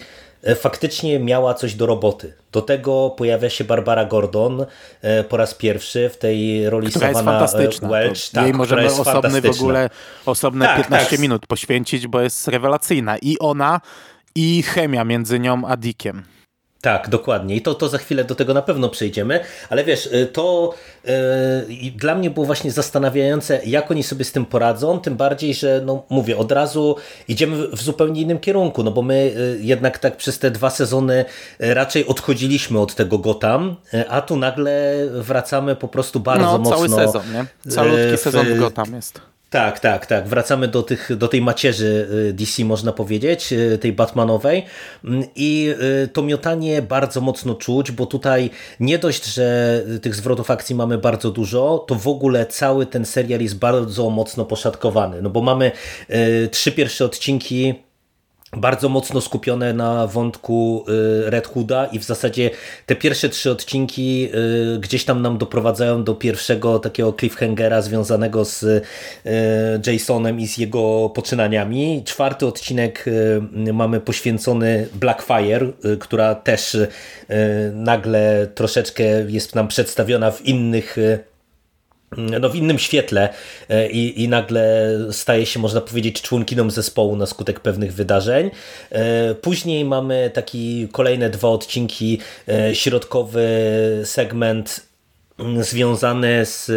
faktycznie 0.56 1.18
miała 1.18 1.54
coś 1.54 1.74
do 1.74 1.86
roboty. 1.86 2.34
Do 2.52 2.62
tego 2.62 3.10
pojawia 3.10 3.50
się 3.50 3.64
Barbara 3.64 4.04
Gordon 4.04 4.66
e, 5.02 5.24
po 5.24 5.36
raz 5.36 5.54
pierwszy 5.54 6.08
w 6.08 6.16
tej 6.16 6.70
roli 6.70 6.90
która 6.90 7.12
Savannah 7.12 7.54
jest 7.60 7.82
e, 7.82 7.88
Welch. 7.88 8.30
Tak, 8.32 8.44
jej 8.44 8.54
możemy 8.54 8.86
osobny 8.86 9.40
w 9.40 9.60
ogóle 9.60 9.90
osobne 10.26 10.66
tak, 10.66 10.76
15 10.76 11.10
tak. 11.10 11.18
minut 11.18 11.46
poświęcić, 11.46 12.06
bo 12.06 12.20
jest 12.20 12.48
rewelacyjna. 12.48 13.18
I 13.18 13.38
ona, 13.38 13.80
i 14.34 14.62
chemia 14.62 15.04
między 15.04 15.40
nią 15.40 15.62
a 15.66 15.76
Dickiem. 15.76 16.22
Tak, 16.82 17.08
dokładnie. 17.08 17.56
I 17.56 17.62
to, 17.62 17.74
to 17.74 17.88
za 17.88 17.98
chwilę 17.98 18.24
do 18.24 18.34
tego 18.34 18.54
na 18.54 18.62
pewno 18.62 18.88
przejdziemy, 18.88 19.40
ale 19.70 19.84
wiesz, 19.84 20.06
y, 20.06 20.26
to 20.26 20.74
yy, 21.04 21.90
dla 21.96 22.14
mnie 22.14 22.30
było 22.30 22.46
właśnie 22.46 22.70
zastanawiające, 22.70 23.60
jak 23.64 23.90
oni 23.90 24.02
sobie 24.02 24.24
z 24.24 24.32
tym 24.32 24.46
poradzą, 24.46 25.00
tym 25.00 25.16
bardziej, 25.16 25.54
że 25.54 25.82
no 25.84 26.04
mówię, 26.10 26.36
od 26.36 26.52
razu 26.52 26.96
idziemy 27.28 27.68
w 27.68 27.82
zupełnie 27.82 28.20
innym 28.22 28.38
kierunku, 28.38 28.82
no 28.82 28.90
bo 28.90 29.02
my 29.02 29.32
yy, 29.36 29.58
jednak 29.60 29.98
tak 29.98 30.16
przez 30.16 30.38
te 30.38 30.50
dwa 30.50 30.70
sezony 30.70 31.24
y, 31.60 31.74
raczej 31.74 32.06
odchodziliśmy 32.06 32.80
od 32.80 32.94
tego 32.94 33.18
Gotham, 33.18 33.76
a 34.08 34.20
tu 34.20 34.36
nagle 34.36 34.94
wracamy 35.10 35.76
po 35.76 35.88
prostu 35.88 36.20
bardzo 36.20 36.46
no, 36.46 36.58
mocno. 36.58 36.76
cały 36.76 36.88
sezon, 36.88 37.22
nie? 37.32 37.70
Calutki 37.70 38.16
w, 38.16 38.20
sezon 38.20 38.46
w 38.46 38.58
Gotham 38.58 38.94
jest. 38.94 39.31
Tak, 39.52 39.80
tak, 39.80 40.06
tak. 40.06 40.28
Wracamy 40.28 40.68
do, 40.68 40.82
tych, 40.82 41.16
do 41.16 41.28
tej 41.28 41.42
macierzy 41.42 42.08
y, 42.30 42.32
DC, 42.32 42.64
można 42.64 42.92
powiedzieć, 42.92 43.52
y, 43.52 43.78
tej 43.78 43.92
Batmanowej. 43.92 44.64
Mm, 45.04 45.24
I 45.36 45.74
y, 46.04 46.08
to 46.08 46.22
miotanie 46.22 46.82
bardzo 46.82 47.20
mocno 47.20 47.54
czuć, 47.54 47.90
bo 47.90 48.06
tutaj 48.06 48.50
nie 48.80 48.98
dość, 48.98 49.24
że 49.24 49.82
tych 50.02 50.14
zwrotów 50.14 50.50
akcji 50.50 50.74
mamy 50.74 50.98
bardzo 50.98 51.30
dużo, 51.30 51.84
to 51.88 51.94
w 51.94 52.08
ogóle 52.08 52.46
cały 52.46 52.86
ten 52.86 53.04
serial 53.04 53.40
jest 53.40 53.58
bardzo 53.58 54.10
mocno 54.10 54.44
poszatkowany. 54.44 55.22
No 55.22 55.30
bo 55.30 55.42
mamy 55.42 55.72
trzy 56.50 56.72
pierwsze 56.72 57.04
odcinki 57.04 57.74
bardzo 58.56 58.88
mocno 58.88 59.20
skupione 59.20 59.72
na 59.72 60.06
wątku 60.06 60.84
y, 61.26 61.30
Red 61.30 61.46
Hooda 61.46 61.86
i 61.86 61.98
w 61.98 62.04
zasadzie 62.04 62.50
te 62.86 62.96
pierwsze 62.96 63.28
trzy 63.28 63.50
odcinki 63.50 64.28
y, 64.74 64.78
gdzieś 64.80 65.04
tam 65.04 65.22
nam 65.22 65.38
doprowadzają 65.38 66.04
do 66.04 66.14
pierwszego 66.14 66.78
takiego 66.78 67.12
cliffhangera 67.12 67.82
związanego 67.82 68.44
z 68.44 68.62
y, 68.62 69.92
Jasonem 69.92 70.40
i 70.40 70.46
z 70.48 70.58
jego 70.58 71.10
poczynaniami. 71.14 72.02
Czwarty 72.04 72.46
odcinek 72.46 73.04
mamy 73.72 74.00
poświęcony 74.00 74.88
Blackfire, 74.94 75.72
która 76.00 76.34
też 76.34 76.76
nagle 77.72 78.46
troszeczkę 78.54 79.04
jest 79.28 79.54
nam 79.54 79.68
przedstawiona 79.68 80.30
w 80.30 80.46
innych 80.46 80.96
no, 82.16 82.50
w 82.50 82.56
innym 82.56 82.78
świetle 82.78 83.28
e, 83.68 83.90
i, 83.90 84.22
i 84.22 84.28
nagle 84.28 84.90
staje 85.10 85.46
się, 85.46 85.60
można 85.60 85.80
powiedzieć, 85.80 86.22
członkiną 86.22 86.70
zespołu 86.70 87.16
na 87.16 87.26
skutek 87.26 87.60
pewnych 87.60 87.94
wydarzeń. 87.94 88.50
E, 88.90 89.34
później 89.34 89.84
mamy 89.84 90.30
taki 90.34 90.88
kolejne 90.92 91.30
dwa 91.30 91.48
odcinki, 91.48 92.18
e, 92.48 92.74
środkowy 92.74 93.48
segment 94.04 94.86
mm, 95.38 95.64
związany 95.64 96.46
z 96.46 96.70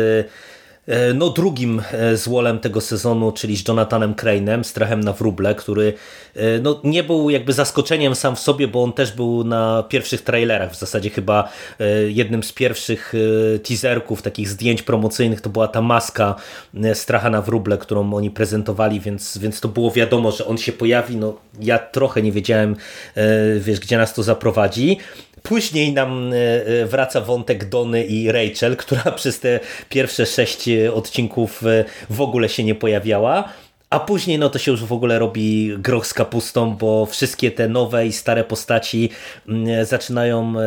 no, 1.13 1.29
drugim 1.29 1.81
e, 1.91 2.17
złolem 2.17 2.59
tego 2.59 2.81
sezonu, 2.81 3.31
czyli 3.31 3.57
z 3.57 3.67
Jonathanem 3.67 4.13
Crane'em, 4.13 4.63
Strachem 4.63 5.03
na 5.03 5.13
wróble, 5.13 5.55
który 5.55 5.93
e, 6.35 6.59
no, 6.59 6.81
nie 6.83 7.03
był 7.03 7.29
jakby 7.29 7.53
zaskoczeniem 7.53 8.15
sam 8.15 8.35
w 8.35 8.39
sobie, 8.39 8.67
bo 8.67 8.83
on 8.83 8.93
też 8.93 9.11
był 9.11 9.43
na 9.43 9.83
pierwszych 9.89 10.21
trailerach, 10.21 10.71
w 10.71 10.75
zasadzie 10.75 11.09
chyba 11.09 11.49
jednym 12.07 12.43
z 12.43 12.51
pierwszych 12.51 13.13
teaserków, 13.63 14.21
takich 14.21 14.49
zdjęć 14.49 14.81
promocyjnych 14.81 15.41
to 15.41 15.49
była 15.49 15.67
ta 15.67 15.81
maska 15.81 16.35
Stracha 16.93 17.29
na 17.29 17.41
wróble, 17.41 17.77
którą 17.77 18.13
oni 18.13 18.31
prezentowali, 18.31 18.99
więc, 18.99 19.37
więc 19.37 19.61
to 19.61 19.67
było 19.67 19.91
wiadomo, 19.91 20.31
że 20.31 20.45
on 20.45 20.57
się 20.57 20.71
pojawi, 20.71 21.17
no 21.17 21.37
ja 21.59 21.79
trochę 21.79 22.21
nie 22.21 22.31
wiedziałem, 22.31 22.75
wiesz, 23.59 23.79
gdzie 23.79 23.97
nas 23.97 24.13
to 24.13 24.23
zaprowadzi. 24.23 24.97
Później 25.45 25.93
nam 25.93 26.33
e, 26.33 26.35
e, 26.37 26.85
wraca 26.85 27.21
wątek 27.21 27.65
Dony 27.65 28.03
i 28.03 28.31
Rachel, 28.31 28.77
która 28.77 29.11
przez 29.19 29.39
te 29.39 29.59
pierwsze 29.89 30.25
sześć 30.25 30.67
e, 30.67 30.93
odcinków 30.93 31.63
w 32.09 32.21
ogóle 32.21 32.49
się 32.49 32.63
nie 32.63 32.75
pojawiała. 32.75 33.49
A 33.89 33.99
później 33.99 34.39
no 34.39 34.49
to 34.49 34.59
się 34.59 34.71
już 34.71 34.83
w 34.83 34.93
ogóle 34.93 35.19
robi 35.19 35.73
groch 35.77 36.07
z 36.07 36.13
kapustą, 36.13 36.75
bo 36.75 37.05
wszystkie 37.05 37.51
te 37.51 37.67
nowe 37.67 38.07
i 38.07 38.11
stare 38.11 38.43
postaci 38.43 39.09
mm, 39.47 39.85
zaczynają 39.85 40.53
e, 40.59 40.63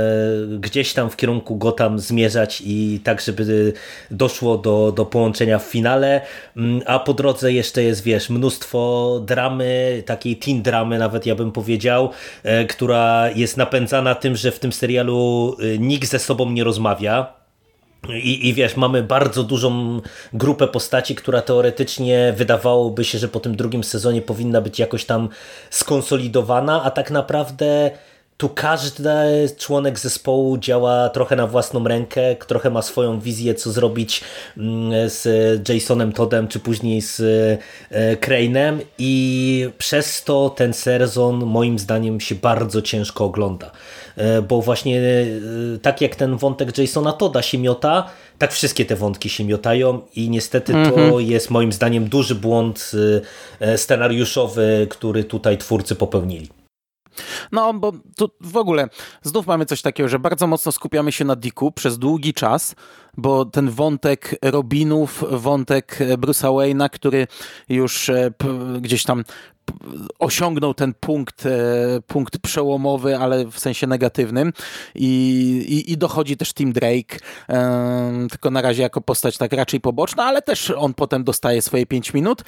gdzieś 0.58 0.92
tam 0.92 1.10
w 1.10 1.16
kierunku 1.16 1.56
Gotham 1.56 1.98
zmierzać 1.98 2.62
i 2.66 3.00
tak, 3.04 3.20
żeby 3.20 3.72
doszło 4.10 4.58
do, 4.58 4.92
do 4.92 5.06
połączenia 5.06 5.58
w 5.58 5.62
finale, 5.62 6.20
mm, 6.56 6.82
a 6.86 6.98
po 6.98 7.14
drodze 7.14 7.52
jeszcze 7.52 7.82
jest, 7.82 8.02
wiesz, 8.02 8.30
mnóstwo 8.30 9.20
dramy, 9.26 10.02
takiej 10.06 10.36
teen 10.36 10.62
dramy 10.62 10.98
nawet 10.98 11.26
ja 11.26 11.34
bym 11.34 11.52
powiedział, 11.52 12.10
e, 12.42 12.64
która 12.64 13.30
jest 13.30 13.56
napędzana 13.56 14.14
tym, 14.14 14.36
że 14.36 14.52
w 14.52 14.58
tym 14.58 14.72
serialu 14.72 15.56
e, 15.60 15.78
nikt 15.78 16.08
ze 16.08 16.18
sobą 16.18 16.50
nie 16.50 16.64
rozmawia, 16.64 17.37
i, 18.14 18.48
I 18.48 18.54
wiesz, 18.54 18.76
mamy 18.76 19.02
bardzo 19.02 19.44
dużą 19.44 20.00
grupę 20.32 20.68
postaci, 20.68 21.14
która 21.14 21.42
teoretycznie 21.42 22.34
wydawałoby 22.36 23.04
się, 23.04 23.18
że 23.18 23.28
po 23.28 23.40
tym 23.40 23.56
drugim 23.56 23.84
sezonie 23.84 24.22
powinna 24.22 24.60
być 24.60 24.78
jakoś 24.78 25.04
tam 25.04 25.28
skonsolidowana, 25.70 26.82
a 26.82 26.90
tak 26.90 27.10
naprawdę 27.10 27.90
tu 28.38 28.48
każdy 28.48 29.10
członek 29.58 29.98
zespołu 29.98 30.58
działa 30.58 31.08
trochę 31.08 31.36
na 31.36 31.46
własną 31.46 31.84
rękę, 31.84 32.36
trochę 32.46 32.70
ma 32.70 32.82
swoją 32.82 33.20
wizję, 33.20 33.54
co 33.54 33.72
zrobić 33.72 34.20
mm, 34.56 35.10
z 35.10 35.68
Jasonem 35.68 36.12
Toddem, 36.12 36.48
czy 36.48 36.60
później 36.60 37.00
z 37.00 37.20
e, 37.90 38.16
Crane'em 38.16 38.78
i 38.98 39.68
przez 39.78 40.24
to 40.24 40.50
ten 40.50 40.72
sezon 40.72 41.46
moim 41.46 41.78
zdaniem 41.78 42.20
się 42.20 42.34
bardzo 42.34 42.82
ciężko 42.82 43.24
ogląda. 43.24 43.70
E, 44.16 44.42
bo 44.42 44.62
właśnie 44.62 45.00
e, 45.00 45.78
tak 45.82 46.00
jak 46.00 46.16
ten 46.16 46.36
wątek 46.36 46.78
Jasona 46.78 47.12
Toda 47.12 47.42
się 47.42 47.58
miota, 47.58 48.10
tak 48.38 48.52
wszystkie 48.52 48.84
te 48.84 48.96
wątki 48.96 49.28
się 49.28 49.44
miotają 49.44 50.00
i 50.16 50.30
niestety 50.30 50.72
to 50.72 50.78
mhm. 50.78 51.20
jest 51.20 51.50
moim 51.50 51.72
zdaniem 51.72 52.08
duży 52.08 52.34
błąd 52.34 52.92
scenariuszowy, 53.76 54.86
który 54.90 55.24
tutaj 55.24 55.58
twórcy 55.58 55.94
popełnili. 55.94 56.57
No, 57.52 57.74
bo 57.74 57.92
tu 58.16 58.30
w 58.40 58.56
ogóle 58.56 58.88
znów 59.22 59.46
mamy 59.46 59.66
coś 59.66 59.82
takiego, 59.82 60.08
że 60.08 60.18
bardzo 60.18 60.46
mocno 60.46 60.72
skupiamy 60.72 61.12
się 61.12 61.24
na 61.24 61.36
Dicku 61.36 61.72
przez 61.72 61.98
długi 61.98 62.34
czas, 62.34 62.74
bo 63.18 63.44
ten 63.44 63.70
wątek 63.70 64.34
Robinów, 64.42 65.24
wątek 65.30 65.98
Bruce'a 65.98 66.48
Wayne'a, 66.48 66.90
który 66.90 67.26
już 67.68 68.08
e, 68.08 68.30
gdzieś 68.80 69.04
tam 69.04 69.24
osiągnął 70.18 70.74
ten 70.74 70.94
punkt, 71.00 71.46
e, 71.46 71.50
punkt 72.06 72.38
przełomowy, 72.38 73.18
ale 73.18 73.46
w 73.46 73.58
sensie 73.58 73.86
negatywnym 73.86 74.52
i, 74.94 75.08
i, 75.68 75.92
i 75.92 75.98
dochodzi 75.98 76.36
też 76.36 76.54
Tim 76.54 76.72
Drake, 76.72 77.18
tylko 78.30 78.50
na 78.50 78.62
razie 78.62 78.82
jako 78.82 79.00
postać 79.00 79.38
tak 79.38 79.52
raczej 79.52 79.80
poboczna, 79.80 80.24
ale 80.24 80.42
też 80.42 80.70
on 80.70 80.94
potem 80.94 81.24
dostaje 81.24 81.62
swoje 81.62 81.86
5 81.86 82.14
minut. 82.14 82.42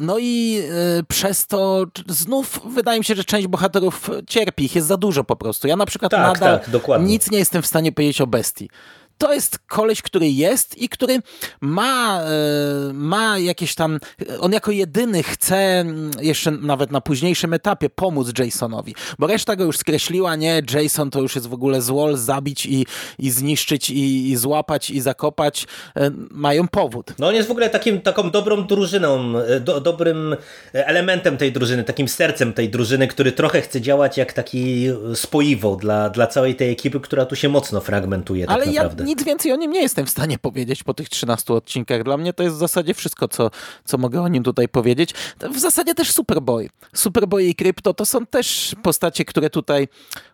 No 0.00 0.18
i 0.18 0.62
e, 0.98 1.02
przez 1.02 1.46
to 1.46 1.86
znów 2.06 2.60
wydaje 2.74 2.98
mi 2.98 3.04
się, 3.04 3.14
że 3.14 3.24
część 3.24 3.46
bohaterów 3.46 4.10
cierpi, 4.26 4.64
ich 4.64 4.74
jest 4.74 4.88
za 4.88 4.96
dużo 4.96 5.24
po 5.24 5.36
prostu. 5.36 5.68
Ja 5.68 5.76
na 5.76 5.86
przykład 5.86 6.10
tak, 6.12 6.20
nadal 6.20 6.60
tak, 6.60 7.02
nic 7.02 7.30
nie 7.30 7.38
jestem 7.38 7.62
w 7.62 7.66
stanie 7.66 7.92
powiedzieć 7.92 8.20
o 8.20 8.26
Bestii 8.26 8.68
to 9.18 9.34
jest 9.34 9.58
koleś, 9.58 10.02
który 10.02 10.28
jest 10.28 10.78
i 10.78 10.88
który 10.88 11.18
ma, 11.60 12.22
e, 12.22 12.92
ma 12.92 13.38
jakieś 13.38 13.74
tam, 13.74 13.98
on 14.40 14.52
jako 14.52 14.70
jedyny 14.70 15.22
chce 15.22 15.56
mm, 15.56 16.10
jeszcze 16.20 16.50
nawet 16.50 16.90
na 16.90 17.00
późniejszym 17.00 17.54
etapie 17.54 17.90
pomóc 17.90 18.38
Jasonowi, 18.38 18.94
bo 19.18 19.26
reszta 19.26 19.56
go 19.56 19.64
już 19.64 19.78
skreśliła, 19.78 20.36
nie, 20.36 20.62
Jason 20.74 21.10
to 21.10 21.20
już 21.20 21.34
jest 21.34 21.46
w 21.46 21.52
ogóle 21.52 21.82
złol, 21.82 22.16
zabić 22.16 22.66
i, 22.66 22.86
i 23.18 23.30
zniszczyć 23.30 23.90
i, 23.90 24.30
i 24.30 24.36
złapać 24.36 24.90
i 24.90 25.00
zakopać, 25.00 25.66
e, 25.96 26.10
mają 26.30 26.68
powód. 26.68 27.14
No 27.18 27.28
on 27.28 27.34
jest 27.34 27.48
w 27.48 27.50
ogóle 27.50 27.70
takim, 27.70 28.00
taką 28.00 28.30
dobrą 28.30 28.66
drużyną, 28.66 29.38
e, 29.38 29.60
do, 29.60 29.80
dobrym 29.80 30.36
elementem 30.72 31.36
tej 31.36 31.52
drużyny, 31.52 31.84
takim 31.84 32.08
sercem 32.08 32.52
tej 32.52 32.68
drużyny, 32.68 33.08
który 33.08 33.32
trochę 33.32 33.60
chce 33.60 33.80
działać 33.80 34.16
jak 34.16 34.32
taki 34.32 34.88
spoiwo 35.14 35.76
dla, 35.76 36.10
dla 36.10 36.26
całej 36.26 36.54
tej 36.54 36.70
ekipy, 36.70 37.00
która 37.00 37.26
tu 37.26 37.36
się 37.36 37.48
mocno 37.48 37.80
fragmentuje 37.80 38.46
tak 38.46 38.56
Ale 38.56 38.66
naprawdę. 38.66 39.04
Ja 39.04 39.07
nic 39.08 39.22
więcej 39.22 39.52
o 39.52 39.56
nim 39.56 39.72
nie 39.72 39.82
jestem 39.82 40.06
w 40.06 40.10
stanie 40.10 40.38
powiedzieć 40.38 40.82
po 40.82 40.94
tych 40.94 41.08
13 41.08 41.54
odcinkach. 41.54 42.02
Dla 42.02 42.16
mnie 42.16 42.32
to 42.32 42.42
jest 42.42 42.56
w 42.56 42.58
zasadzie 42.58 42.94
wszystko, 42.94 43.28
co, 43.28 43.50
co 43.84 43.98
mogę 43.98 44.22
o 44.22 44.28
nim 44.28 44.42
tutaj 44.42 44.68
powiedzieć. 44.68 45.14
W 45.54 45.58
zasadzie 45.58 45.94
też 45.94 46.12
Superboy. 46.12 46.68
Superboy 46.94 47.44
i 47.44 47.54
Krypto 47.54 47.94
to 47.94 48.06
są 48.06 48.26
też 48.26 48.76
postacie, 48.82 49.24
które 49.24 49.50
tutaj... 49.50 49.88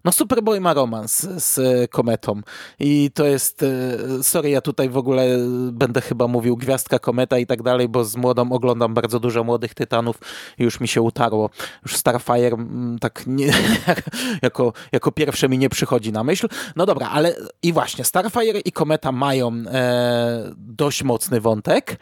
No 0.05 0.13
Superboy 0.13 0.61
ma 0.61 0.75
romans 0.75 1.27
z 1.37 1.91
Kometą 1.91 2.41
i 2.81 3.11
to 3.15 3.25
jest... 3.25 3.63
E, 3.63 4.23
sorry, 4.23 4.51
ja 4.51 4.61
tutaj 4.61 4.89
w 4.89 4.97
ogóle 4.97 5.39
będę 5.73 6.01
chyba 6.01 6.29
mówił 6.29 6.57
Gwiazdka 6.57 6.99
Kometa 6.99 7.39
i 7.39 7.47
tak 7.47 7.63
dalej, 7.63 7.89
bo 7.89 8.05
z 8.05 8.17
młodą 8.17 8.53
oglądam 8.53 8.95
bardzo 8.95 9.21
dużo 9.21 9.45
Młodych 9.45 9.75
Tytanów 9.75 10.19
i 10.59 10.63
już 10.63 10.81
mi 10.81 10.89
się 10.89 11.03
utarło. 11.03 11.51
Już 11.83 11.97
Starfire 11.97 12.55
mm, 12.55 12.99
tak 12.99 13.23
nie, 13.27 13.53
jako, 14.43 14.73
jako 14.93 15.13
pierwsze 15.13 15.49
mi 15.49 15.59
nie 15.59 15.69
przychodzi 15.69 16.13
na 16.13 16.25
myśl. 16.25 16.49
No 16.77 16.87
dobra, 16.87 17.09
ale 17.09 17.37
i 17.63 17.73
właśnie 17.73 18.05
Starfire 18.05 18.61
i 18.65 18.73
Kometa 18.73 19.13
mają 19.13 19.53
e, 19.67 20.53
dość 20.57 21.03
mocny 21.03 21.41
wątek, 21.41 21.99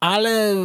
ale 0.00 0.52
e, 0.52 0.56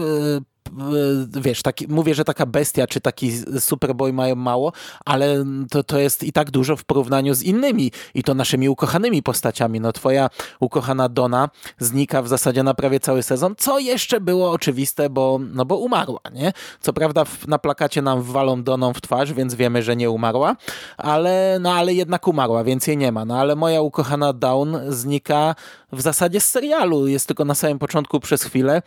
wiesz, 1.42 1.62
taki, 1.62 1.88
mówię, 1.88 2.16
że 2.16 2.26
taka 2.26 2.46
bestia 2.46 2.88
czy 2.88 3.02
taki 3.02 3.32
Superboy 3.60 4.14
mają 4.14 4.36
mało, 4.36 4.72
ale 5.06 5.46
to, 5.70 5.84
to 5.84 6.00
jest 6.00 6.24
i 6.24 6.32
tak 6.32 6.52
dużo 6.52 6.76
w 6.76 6.84
porównaniu 6.84 7.34
z 7.34 7.44
innymi 7.44 7.92
i 8.14 8.24
to 8.24 8.34
naszymi 8.34 8.70
ukochanymi 8.70 9.24
postaciami. 9.24 9.80
No 9.80 9.92
twoja 9.92 10.30
ukochana 10.60 11.10
Dona 11.10 11.50
znika 11.80 12.22
w 12.22 12.28
zasadzie 12.28 12.64
na 12.64 12.74
prawie 12.74 13.00
cały 13.00 13.24
sezon, 13.24 13.56
co 13.58 13.80
jeszcze 13.80 14.22
było 14.22 14.52
oczywiste, 14.52 15.10
bo, 15.10 15.40
no 15.54 15.66
bo 15.66 15.78
umarła, 15.78 16.20
nie? 16.34 16.54
Co 16.82 16.94
prawda 16.94 17.24
na 17.48 17.60
plakacie 17.60 18.02
nam 18.02 18.22
walą 18.22 18.64
Doną 18.64 18.94
w 18.94 19.02
twarz, 19.02 19.34
więc 19.34 19.56
wiemy, 19.56 19.84
że 19.84 19.96
nie 19.96 20.10
umarła, 20.10 20.56
ale, 20.98 21.58
no 21.62 21.74
ale 21.74 21.94
jednak 21.94 22.28
umarła, 22.28 22.64
więc 22.64 22.88
jej 22.88 22.98
nie 22.98 23.12
ma. 23.12 23.26
No 23.26 23.40
ale 23.40 23.56
moja 23.56 23.82
ukochana 23.82 24.34
Dawn 24.34 24.76
znika 24.88 25.56
w 25.92 26.02
zasadzie 26.02 26.42
z 26.42 26.46
serialu, 26.50 27.08
jest 27.08 27.28
tylko 27.28 27.46
na 27.46 27.56
samym 27.56 27.80
początku 27.80 28.20
przez 28.20 28.44
chwilę, 28.44 28.82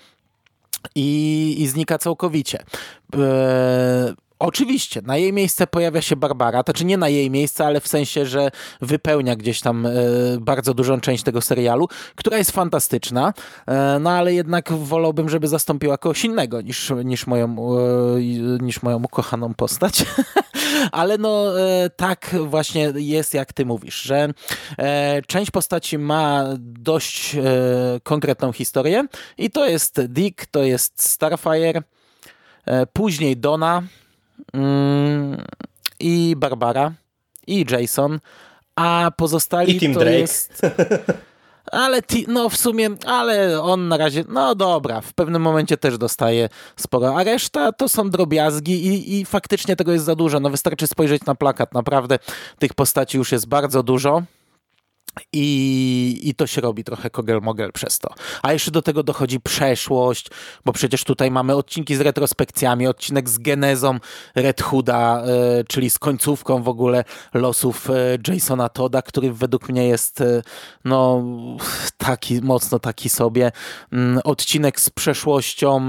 i, 0.95 1.55
i 1.59 1.69
znika 1.69 1.99
całkowicie. 1.99 2.59
E, 3.17 4.15
Oczywiście, 4.43 5.03
na 5.03 5.17
jej 5.17 5.33
miejsce 5.33 5.67
pojawia 5.67 6.01
się 6.01 6.17
Barbara, 6.17 6.63
to 6.63 6.73
czy 6.73 6.85
nie 6.85 6.97
na 6.97 7.09
jej 7.09 7.31
miejsce, 7.31 7.67
ale 7.67 7.81
w 7.81 7.89
sensie, 7.89 8.27
że 8.27 8.51
wypełnia 8.81 9.37
gdzieś 9.37 9.61
tam 9.61 9.87
e, 9.87 9.91
bardzo 10.41 10.75
dużą 10.75 11.01
część 11.01 11.25
tego 11.25 11.41
serialu, 11.41 11.89
która 12.17 12.39
jest 12.39 12.51
fantastyczna, 12.51 13.33
e, 13.67 13.99
no 14.01 14.11
ale 14.11 14.35
jednak 14.35 14.73
wolałbym, 14.73 15.29
żeby 15.29 15.49
zastąpiła 15.49 15.99
kogoś 15.99 16.25
innego 16.25 16.61
niż, 16.61 16.93
niż, 17.05 17.27
moją, 17.27 17.57
e, 17.79 18.21
niż 18.61 18.83
moją 18.83 19.03
ukochaną 19.03 19.55
postać. 19.55 20.05
ale 20.93 21.19
no 21.19 21.45
tak 21.97 22.35
właśnie 22.47 22.93
jest, 22.97 23.35
jak 23.35 23.53
ty 23.53 23.67
mówisz, 23.67 24.03
że 24.03 24.29
część 25.27 25.51
postaci 25.51 25.99
ma 25.99 26.45
dość 26.59 27.37
konkretną 28.03 28.53
historię 28.53 29.07
i 29.39 29.51
to 29.51 29.67
jest 29.67 30.01
Dick, 30.07 30.47
to 30.47 30.63
jest 30.63 31.03
Starfire, 31.03 31.83
później 32.93 33.37
Donna, 33.37 33.83
i 36.01 36.35
Barbara, 36.37 36.93
i 37.47 37.67
Jason, 37.71 38.21
a 38.77 39.11
pozostali 39.17 39.77
I 39.77 39.81
Tim 39.81 39.95
to 39.95 40.01
Drake. 40.01 40.19
jest... 40.19 40.63
Ale 41.73 42.03
no 42.29 42.49
w 42.49 42.57
sumie, 42.57 42.91
ale 43.07 43.63
on 43.63 43.89
na 43.89 43.97
razie, 43.97 44.25
no 44.29 44.55
dobra, 44.55 45.01
w 45.01 45.13
pewnym 45.13 45.43
momencie 45.43 45.77
też 45.77 45.99
dostaje 45.99 46.49
sporo, 46.77 47.17
a 47.17 47.25
reszta 47.25 47.73
to 47.73 47.89
są 47.89 48.11
drobiazgi 48.11 48.87
i, 48.87 49.21
i 49.21 49.25
faktycznie 49.25 49.77
tego 49.77 49.93
jest 49.93 50.05
za 50.05 50.15
dużo. 50.15 50.41
No 50.41 50.51
wystarczy 50.51 50.87
spojrzeć 50.87 51.25
na 51.25 51.35
plakat, 51.35 51.75
naprawdę 51.75 52.19
tych 52.59 52.75
postaci 52.75 53.19
już 53.19 53.33
jest 53.33 53.49
bardzo 53.49 53.83
dużo. 53.83 54.23
I, 55.33 56.21
I 56.23 56.35
to 56.35 56.47
się 56.47 56.61
robi 56.61 56.85
trochę 56.85 57.11
kogel-mogel 57.11 57.73
przez 57.73 57.99
to. 57.99 58.15
A 58.43 58.53
jeszcze 58.53 58.71
do 58.71 58.83
tego 58.83 59.03
dochodzi 59.03 59.41
przeszłość, 59.41 60.27
bo 60.65 60.73
przecież 60.73 61.05
tutaj 61.05 61.31
mamy 61.31 61.55
odcinki 61.55 61.97
z 61.97 62.01
retrospekcjami, 62.01 62.87
odcinek 62.87 63.29
z 63.29 63.39
genezą 63.39 63.99
Red 64.35 64.63
Hooda, 64.63 65.25
y, 65.61 65.65
czyli 65.65 65.91
z 65.91 65.99
końcówką 65.99 66.63
w 66.63 66.69
ogóle 66.69 67.05
losów 67.35 67.91
y, 67.91 68.33
Jasona 68.33 68.69
Toda, 68.69 69.03
który 69.03 69.33
według 69.33 69.69
mnie 69.69 69.89
jest 69.89 70.21
y, 70.21 70.43
no 70.85 71.25
taki, 71.97 72.41
mocno 72.43 72.79
taki 72.79 73.09
sobie. 73.09 73.53
Mm, 73.93 74.21
odcinek 74.25 74.81
z 74.81 74.91
przeszłością 74.91 75.89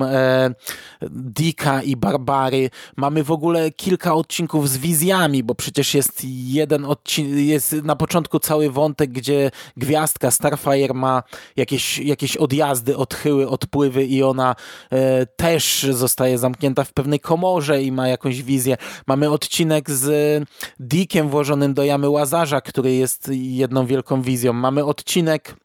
Dika 1.10 1.82
i 1.82 1.96
Barbary. 1.96 2.70
Mamy 2.96 3.24
w 3.24 3.32
ogóle 3.32 3.72
kilka 3.72 4.14
odcinków 4.14 4.70
z 4.70 4.78
wizjami, 4.78 5.44
bo 5.44 5.56
przecież 5.56 5.94
jest 5.94 6.22
jeden 6.24 6.86
odcinek, 6.86 7.32
jest 7.38 7.74
na 7.74 7.96
początku 7.96 8.40
cały 8.40 8.72
wątek 8.72 9.13
gdzie 9.14 9.52
gwiazdka 9.78 10.32
Starfire 10.32 10.94
ma 10.94 11.24
jakieś, 11.56 11.98
jakieś 11.98 12.38
odjazdy, 12.38 12.98
odchyły, 12.98 13.50
odpływy 13.50 14.06
i 14.06 14.24
ona 14.24 14.56
e, 14.92 15.26
też 15.26 15.88
zostaje 15.92 16.38
zamknięta 16.38 16.84
w 16.84 16.94
pewnej 16.94 17.20
komorze 17.20 17.84
i 17.84 17.92
ma 17.92 18.08
jakąś 18.08 18.44
wizję. 18.44 18.78
Mamy 19.08 19.30
odcinek 19.30 19.92
z 19.92 20.44
Dickiem 20.80 21.30
włożonym 21.30 21.74
do 21.74 21.84
jamy 21.84 22.10
Łazarza, 22.10 22.62
który 22.62 22.94
jest 22.94 23.30
jedną 23.34 23.86
wielką 23.86 24.22
wizją. 24.22 24.54
Mamy 24.54 24.86
odcinek 24.86 25.56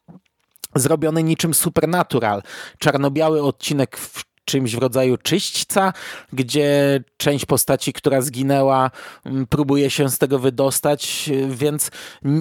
zrobiony 0.74 1.22
niczym 1.22 1.54
Supernatural. 1.54 2.42
Czarno-biały 2.78 3.42
odcinek 3.42 3.96
w 3.96 4.28
czymś 4.48 4.76
w 4.76 4.78
rodzaju 4.78 5.16
czyśćca, 5.16 5.92
gdzie 6.32 7.00
część 7.16 7.46
postaci, 7.46 7.92
która 7.92 8.20
zginęła, 8.20 8.90
mm, 9.24 9.46
próbuje 9.46 9.90
się 9.90 10.08
z 10.08 10.18
tego 10.18 10.38
wydostać, 10.38 11.30
więc 11.48 11.90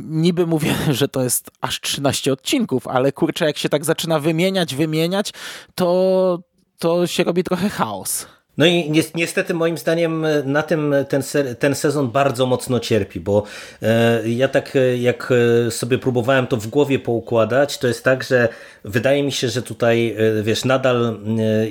niby 0.04 0.48
mówię, 0.48 0.76
że 1.00 1.08
to 1.08 1.24
jest 1.24 1.52
aż 1.62 1.82
13 1.82 2.34
odcinków, 2.34 2.88
ale 2.88 3.12
kurczę, 3.12 3.46
jak 3.46 3.58
się 3.58 3.70
tak 3.70 3.86
zaczyna 3.86 4.20
wymieniać, 4.20 4.76
wymieniać, 4.76 5.34
to, 5.76 6.40
to 6.80 7.08
się 7.08 7.24
robi 7.24 7.44
trochę 7.44 7.70
chaos. 7.70 8.37
No 8.58 8.66
i 8.66 8.92
niestety 9.16 9.54
moim 9.54 9.78
zdaniem 9.78 10.26
e, 10.26 10.44
na 10.44 10.64
tym 10.64 10.96
ten, 11.10 11.24
ten 11.60 11.76
sezon 11.76 12.12
bardzo 12.12 12.46
mocno 12.46 12.80
cierpi, 12.80 13.20
bo 13.20 13.44
e, 13.82 14.30
ja 14.30 14.48
tak 14.48 14.76
e, 14.76 14.98
jak 14.98 15.34
sobie 15.70 15.98
próbowałem 15.98 16.48
to 16.48 16.58
w 16.58 16.68
głowie 16.68 17.00
poukładać, 17.00 17.78
to 17.78 17.88
jest 17.88 18.04
tak, 18.04 18.24
że 18.24 18.50
wydaje 18.84 19.24
mi 19.24 19.32
się, 19.32 19.50
że 19.50 19.62
tutaj 19.62 20.16
wiesz, 20.42 20.66
nadal 20.66 21.20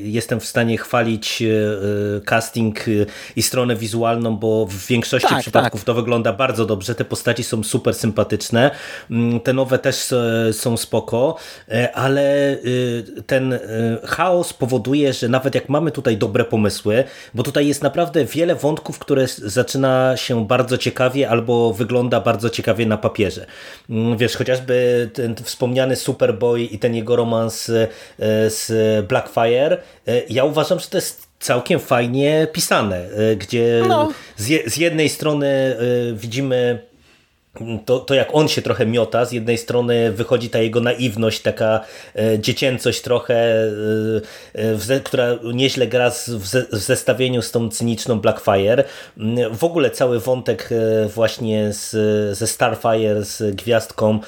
jestem 0.02 0.40
w 0.40 0.44
stanie 0.44 0.78
chwalić 0.78 1.42
casting 2.24 2.84
i 3.36 3.42
stronę 3.42 3.76
wizualną, 3.76 4.36
bo 4.36 4.66
w 4.66 4.86
większości 4.86 5.28
tak, 5.28 5.40
przypadków 5.40 5.80
tak. 5.80 5.86
to 5.86 5.94
wygląda 5.94 6.32
bardzo 6.32 6.66
dobrze, 6.66 6.94
te 6.94 7.04
postaci 7.04 7.44
są 7.44 7.64
super 7.64 7.94
sympatyczne, 7.94 8.70
te 9.44 9.52
nowe 9.52 9.78
też 9.78 10.14
są 10.52 10.76
spoko, 10.76 11.36
ale 11.94 12.56
ten 13.26 13.58
chaos 14.04 14.52
powoduje, 14.52 15.12
że 15.12 15.28
nawet 15.28 15.54
jak 15.54 15.68
mamy 15.68 15.90
tutaj 15.90 16.16
dobre 16.16 16.44
pomysły, 16.44 16.75
pomysły, 16.82 17.04
bo 17.34 17.42
tutaj 17.42 17.66
jest 17.66 17.82
naprawdę 17.82 18.24
wiele 18.24 18.54
wątków, 18.54 18.98
które 18.98 19.26
zaczyna 19.28 20.16
się 20.16 20.46
bardzo 20.46 20.78
ciekawie 20.78 21.28
albo 21.28 21.72
wygląda 21.72 22.20
bardzo 22.20 22.50
ciekawie 22.50 22.86
na 22.86 22.98
papierze. 22.98 23.46
Mm, 23.90 24.16
wiesz, 24.16 24.36
chociażby 24.36 25.10
ten 25.12 25.34
wspomniany 25.34 25.96
Superboy 25.96 26.62
i 26.62 26.78
ten 26.78 26.94
jego 26.94 27.16
romans 27.16 27.68
e, 27.68 27.88
z 28.50 29.06
Blackfire, 29.06 29.72
e, 29.72 30.22
ja 30.30 30.44
uważam, 30.44 30.80
że 30.80 30.86
to 30.86 30.98
jest 30.98 31.26
całkiem 31.40 31.80
fajnie 31.80 32.46
pisane, 32.52 32.96
e, 32.96 33.36
gdzie 33.36 33.82
no. 33.88 34.12
z, 34.36 34.72
z 34.72 34.76
jednej 34.76 35.08
strony 35.08 35.76
widzimy 36.14 36.78
to, 37.84 37.98
to 37.98 38.14
jak 38.14 38.28
on 38.32 38.48
się 38.48 38.62
trochę 38.62 38.86
miota, 38.86 39.24
z 39.24 39.32
jednej 39.32 39.58
strony 39.58 40.12
wychodzi 40.12 40.50
ta 40.50 40.58
jego 40.58 40.80
naiwność, 40.80 41.40
taka 41.40 41.80
e, 42.14 42.38
dziecięcość 42.38 43.00
trochę, 43.00 43.34
e, 44.54 44.94
e, 44.94 45.00
która 45.00 45.38
nieźle 45.54 45.86
gra 45.86 46.10
z, 46.10 46.30
w, 46.30 46.46
zestawieniu 46.72 47.42
z 47.42 47.50
tą 47.50 47.68
cyniczną 47.68 48.20
Blackfire. 48.20 48.84
Mm, 49.18 49.54
w 49.54 49.64
ogóle 49.64 49.90
cały 49.90 50.20
wątek 50.20 50.70
właśnie 51.14 51.72
z, 51.72 51.90
ze 52.38 52.46
Starfire, 52.46 53.24
z 53.24 53.56
Gwiazdką 53.56 54.18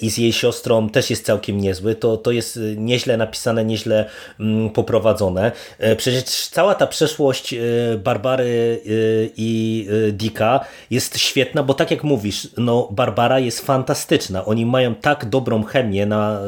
i 0.00 0.10
z 0.10 0.18
jej 0.18 0.32
siostrą 0.32 0.88
też 0.88 1.10
jest 1.10 1.26
całkiem 1.26 1.60
niezły. 1.60 1.94
To, 1.94 2.16
to 2.16 2.30
jest 2.30 2.60
nieźle 2.76 3.16
napisane, 3.16 3.64
nieźle 3.64 4.04
mm, 4.40 4.70
poprowadzone. 4.70 5.52
Przecież 5.96 6.24
cała 6.24 6.74
ta 6.74 6.86
przeszłość 6.86 7.54
Barbary 7.98 8.80
i 9.36 9.86
Dika 10.12 10.60
jest 10.90 11.18
świetna, 11.18 11.62
bo 11.62 11.74
tak 11.74 11.90
jak 11.90 12.04
mówisz, 12.04 12.48
no 12.56 12.75
Barbara 12.90 13.38
jest 13.38 13.60
fantastyczna. 13.60 14.44
Oni 14.44 14.66
mają 14.66 14.94
tak 14.94 15.24
dobrą 15.24 15.62
chemię 15.64 16.06
na 16.06 16.40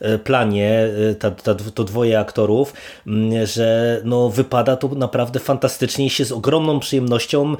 e, 0.00 0.14
e, 0.14 0.18
planie, 0.18 0.88
e, 1.10 1.14
ta, 1.14 1.30
ta, 1.30 1.54
to 1.54 1.84
dwoje 1.84 2.20
aktorów, 2.20 2.74
mm, 3.06 3.46
że 3.46 4.00
no, 4.04 4.30
wypada 4.30 4.76
to 4.76 4.88
naprawdę 4.88 5.40
fantastycznie 5.40 6.06
i 6.06 6.10
się 6.10 6.24
z 6.24 6.32
ogromną 6.32 6.80
przyjemnością 6.80 7.56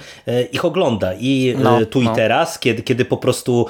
ich 0.53 0.65
ogląda. 0.65 1.13
I 1.21 1.57
no, 1.63 1.87
tu 1.87 2.01
no. 2.01 2.13
i 2.13 2.15
teraz, 2.15 2.59
kiedy, 2.59 2.83
kiedy 2.83 3.05
po 3.05 3.17
prostu 3.17 3.67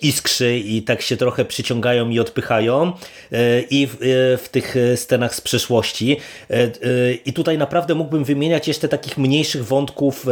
iskrzy 0.00 0.58
i 0.58 0.82
tak 0.82 1.02
się 1.02 1.16
trochę 1.16 1.44
przyciągają 1.44 2.08
i 2.08 2.20
odpychają 2.20 2.92
i 3.70 3.88
w, 3.90 3.96
w 4.42 4.48
tych 4.48 4.74
scenach 4.96 5.34
z 5.34 5.40
przeszłości. 5.40 6.16
I 7.24 7.32
tutaj 7.32 7.58
naprawdę 7.58 7.94
mógłbym 7.94 8.24
wymieniać 8.24 8.68
jeszcze 8.68 8.88
takich 8.88 9.18
mniejszych 9.18 9.64
wątków 9.64 10.26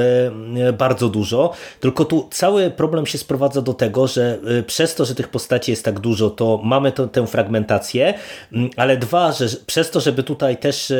bardzo 0.79 1.09
dużo, 1.09 1.53
tylko 1.81 2.05
tu 2.05 2.29
cały 2.31 2.71
problem 2.71 3.07
się 3.07 3.18
się 3.19 3.25
sprowadza 3.25 3.63
do 3.63 3.75
tego, 3.75 4.07
że 4.07 4.39
przez 4.67 4.95
to, 4.95 5.05
że 5.05 5.15
tych 5.15 5.29
postaci 5.29 5.71
jest 5.71 5.85
tak 5.85 6.01
dużo, 6.01 6.31
to 6.31 6.61
mamy 6.65 6.93
to, 6.93 7.09
tę 7.09 7.27
fragmentację, 7.27 8.15
mm, 8.53 8.71
ale 8.77 8.97
dwa, 8.97 9.33
że 9.33 9.47
przez 9.67 9.91
to, 9.91 10.01
żeby 10.01 10.23
tutaj 10.23 10.57
też 10.57 10.93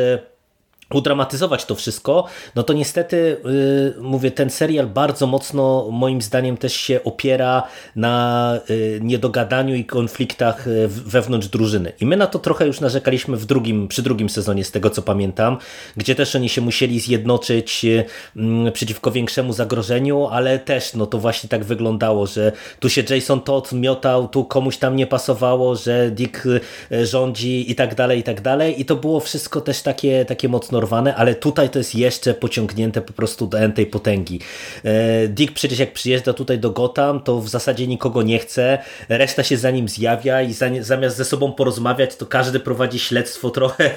udramatyzować 0.93 1.65
to 1.65 1.75
wszystko, 1.75 2.25
no 2.55 2.63
to 2.63 2.73
niestety, 2.73 3.37
yy, 3.43 4.01
mówię, 4.01 4.31
ten 4.31 4.49
serial 4.49 4.87
bardzo 4.87 5.27
mocno 5.27 5.87
moim 5.91 6.21
zdaniem 6.21 6.57
też 6.57 6.73
się 6.73 7.03
opiera 7.03 7.63
na 7.95 8.53
yy, 8.69 8.99
niedogadaniu 9.01 9.75
i 9.75 9.85
konfliktach 9.85 10.67
yy, 10.67 10.87
wewnątrz 10.87 11.47
drużyny. 11.47 11.91
I 12.01 12.05
my 12.05 12.17
na 12.17 12.27
to 12.27 12.39
trochę 12.39 12.67
już 12.67 12.79
narzekaliśmy 12.79 13.37
w 13.37 13.45
drugim, 13.45 13.87
przy 13.87 14.01
drugim 14.01 14.29
sezonie, 14.29 14.63
z 14.63 14.71
tego 14.71 14.89
co 14.89 15.01
pamiętam, 15.01 15.57
gdzie 15.97 16.15
też 16.15 16.35
oni 16.35 16.49
się 16.49 16.61
musieli 16.61 16.99
zjednoczyć 16.99 17.83
yy, 17.83 18.71
przeciwko 18.73 19.11
większemu 19.11 19.53
zagrożeniu, 19.53 20.27
ale 20.27 20.59
też 20.59 20.93
no 20.93 21.05
to 21.05 21.17
właśnie 21.17 21.49
tak 21.49 21.63
wyglądało, 21.63 22.27
że 22.27 22.51
tu 22.79 22.89
się 22.89 23.03
Jason 23.09 23.41
Todd 23.41 23.71
miotał, 23.71 24.27
tu 24.27 24.45
komuś 24.45 24.77
tam 24.77 24.95
nie 24.95 25.07
pasowało, 25.07 25.75
że 25.75 26.11
Dick 26.11 26.45
yy, 26.89 27.05
rządzi 27.05 27.71
i 27.71 27.75
tak 27.75 27.95
dalej, 27.95 28.19
i 28.19 28.23
tak 28.23 28.41
dalej. 28.41 28.81
I 28.81 28.85
to 28.85 28.95
było 28.95 29.19
wszystko 29.19 29.61
też 29.61 29.81
takie, 29.81 30.25
takie 30.25 30.49
mocno 30.49 30.78
ale 31.15 31.35
tutaj 31.35 31.69
to 31.69 31.79
jest 31.79 31.95
jeszcze 31.95 32.33
pociągnięte 32.33 33.01
po 33.01 33.13
prostu 33.13 33.47
do 33.47 33.57
tej 33.75 33.85
potęgi. 33.85 34.39
E, 34.83 35.27
Dick 35.27 35.53
przecież 35.53 35.79
jak 35.79 35.93
przyjeżdża 35.93 36.33
tutaj 36.33 36.59
do 36.59 36.71
Gotham, 36.71 37.19
to 37.19 37.41
w 37.41 37.49
zasadzie 37.49 37.87
nikogo 37.87 38.21
nie 38.21 38.39
chce, 38.39 38.77
reszta 39.09 39.43
się 39.43 39.57
za 39.57 39.71
nim 39.71 39.89
zjawia 39.89 40.41
i 40.41 40.53
zamiast 40.79 41.17
ze 41.17 41.25
sobą 41.25 41.51
porozmawiać, 41.51 42.15
to 42.15 42.25
każdy 42.25 42.59
prowadzi 42.59 42.99
śledztwo 42.99 43.49
trochę 43.59 43.91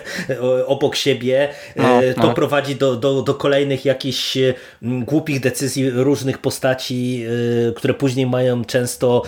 obok 0.67 0.97
siebie. 0.97 1.49
E, 1.77 1.83
no, 1.83 2.01
to 2.17 2.29
no. 2.29 2.35
prowadzi 2.35 2.77
do, 2.77 2.97
do, 2.97 3.23
do 3.23 3.35
kolejnych 3.35 3.85
jakichś 3.85 4.39
głupich 4.83 5.41
decyzji 5.41 5.91
różnych 5.91 6.39
postaci, 6.39 7.25
e, 7.69 7.73
które 7.73 7.95
później 7.95 8.27
mają 8.27 8.65
często 8.65 9.23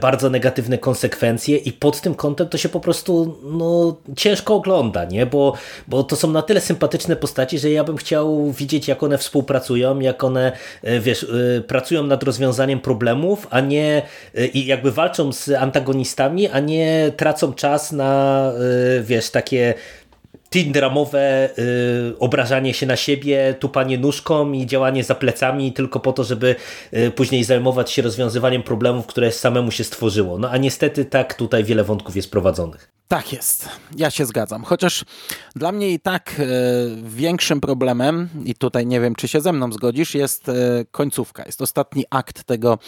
bardzo 0.00 0.30
negatywne 0.30 0.78
konsekwencje 0.78 1.56
i 1.56 1.72
pod 1.72 2.00
tym 2.00 2.14
kątem 2.14 2.48
to 2.48 2.58
się 2.58 2.68
po 2.68 2.80
prostu 2.80 3.38
no, 3.42 3.96
ciężko 4.16 4.54
ogląda, 4.54 5.04
nie? 5.04 5.26
Bo, 5.26 5.54
bo 5.88 6.02
to 6.02 6.16
są 6.16 6.30
na 6.30 6.42
tyle 6.42 6.60
sympatyczne 6.60 6.99
postaci, 7.16 7.58
że 7.58 7.70
ja 7.70 7.84
bym 7.84 7.96
chciał 7.96 8.52
widzieć, 8.52 8.88
jak 8.88 9.02
one 9.02 9.18
współpracują, 9.18 10.00
jak 10.00 10.24
one, 10.24 10.52
e, 10.82 11.00
wiesz, 11.00 11.26
e, 11.58 11.60
pracują 11.60 12.02
nad 12.02 12.22
rozwiązaniem 12.22 12.80
problemów, 12.80 13.46
a 13.50 13.60
nie 13.60 14.02
e, 14.34 14.46
i 14.46 14.66
jakby 14.66 14.92
walczą 14.92 15.32
z 15.32 15.48
antagonistami, 15.48 16.48
a 16.48 16.60
nie 16.60 17.12
tracą 17.16 17.52
czas 17.52 17.92
na, 17.92 18.52
wiesz, 19.02 19.30
takie 19.30 19.74
teen 20.50 20.72
dramowe 20.72 21.48
obrażanie 22.18 22.74
się 22.74 22.86
na 22.86 22.96
siebie, 22.96 23.54
tupanie 23.58 23.98
nóżką 23.98 24.52
i 24.52 24.66
działanie 24.66 25.04
za 25.04 25.14
plecami 25.14 25.72
tylko 25.72 26.00
po 26.00 26.12
to, 26.12 26.24
żeby 26.24 26.54
później 27.14 27.44
zajmować 27.44 27.90
się 27.90 28.02
rozwiązywaniem 28.02 28.62
problemów, 28.62 29.06
które 29.06 29.32
samemu 29.32 29.70
się 29.70 29.84
stworzyło. 29.84 30.38
No 30.38 30.50
a 30.50 30.56
niestety 30.56 31.04
tak 31.04 31.34
tutaj 31.34 31.64
wiele 31.64 31.84
wątków 31.84 32.16
jest 32.16 32.30
prowadzonych. 32.30 32.99
Tak 33.10 33.32
jest, 33.32 33.68
ja 33.96 34.10
się 34.10 34.26
zgadzam. 34.26 34.64
Chociaż 34.64 35.04
dla 35.56 35.72
mnie 35.72 35.90
i 35.90 36.00
tak 36.00 36.34
e, 36.38 36.44
większym 37.02 37.60
problemem, 37.60 38.28
i 38.44 38.54
tutaj 38.54 38.86
nie 38.86 39.00
wiem, 39.00 39.14
czy 39.14 39.28
się 39.28 39.40
ze 39.40 39.52
mną 39.52 39.72
zgodzisz, 39.72 40.14
jest 40.14 40.48
e, 40.48 40.52
końcówka. 40.90 41.42
Jest 41.46 41.62
ostatni 41.62 42.04
akt 42.10 42.44
tego 42.44 42.78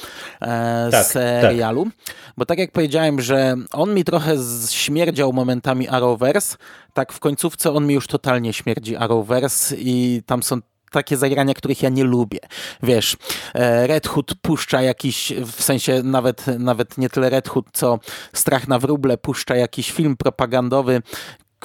e, 0.43 0.89
tak, 0.91 1.07
serialu. 1.07 1.85
Tak. 1.85 2.15
Bo 2.37 2.47
tak 2.47 2.59
jak 2.59 2.73
powiedziałem, 2.73 3.21
że 3.21 3.55
on 3.73 3.95
mi 3.95 4.05
trochę 4.05 4.37
śmierdział 4.71 5.33
momentami 5.33 5.89
Arrowverse, 5.89 6.57
tak 6.93 7.13
w 7.13 7.21
końcówce 7.21 7.73
on 7.73 7.87
mi 7.87 7.95
już 7.95 8.07
totalnie 8.07 8.53
śmierdzi 8.53 8.97
Arrowverse 8.97 9.77
i 9.77 10.23
tam 10.27 10.43
są 10.43 10.61
takie 10.93 11.17
zagrania, 11.17 11.55
których 11.55 11.83
ja 11.83 11.89
nie 11.89 12.05
lubię. 12.05 12.41
Wiesz, 12.83 13.17
e, 13.55 13.87
Red 13.87 14.09
Hood 14.09 14.35
puszcza 14.43 14.83
jakiś, 14.83 15.33
w 15.47 15.63
sensie 15.63 16.03
nawet, 16.03 16.47
nawet 16.59 16.99
nie 16.99 17.09
tyle 17.09 17.31
Red 17.31 17.49
Hood, 17.49 17.67
co 17.73 17.99
Strach 18.33 18.69
na 18.69 18.79
wróble 18.79 19.19
puszcza 19.19 19.57
jakiś 19.57 19.93
film 19.93 20.17
propagandowy, 20.17 21.03